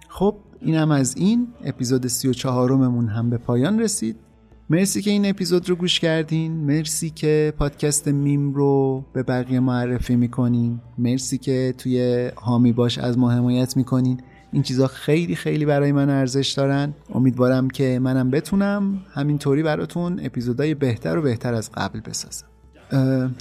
[0.08, 1.48] خب اینم از این.
[1.64, 4.25] اپیزود 34 ممون هم به پایان رسید.
[4.70, 6.52] مرسی که این اپیزود رو گوش کردین.
[6.52, 10.80] مرسی که پادکست میم رو به بقیه معرفی می‌کنین.
[10.98, 14.20] مرسی که توی هامی باش از ما حمایت می‌کنین.
[14.52, 16.94] این چیزا خیلی خیلی برای من ارزش دارن.
[17.14, 22.46] امیدوارم که منم بتونم همینطوری براتون اپیزودهای بهتر و بهتر از قبل بسازم.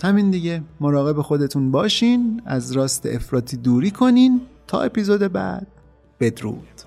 [0.04, 0.62] همین دیگه.
[0.80, 2.42] مراقب خودتون باشین.
[2.46, 4.42] از راست افراطی دوری کنین.
[4.68, 5.68] تا اپیزود بعد.
[6.20, 6.82] بدرود.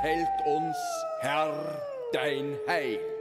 [0.00, 0.76] hält uns,
[1.20, 1.52] Herr,
[2.12, 3.17] dein Heil.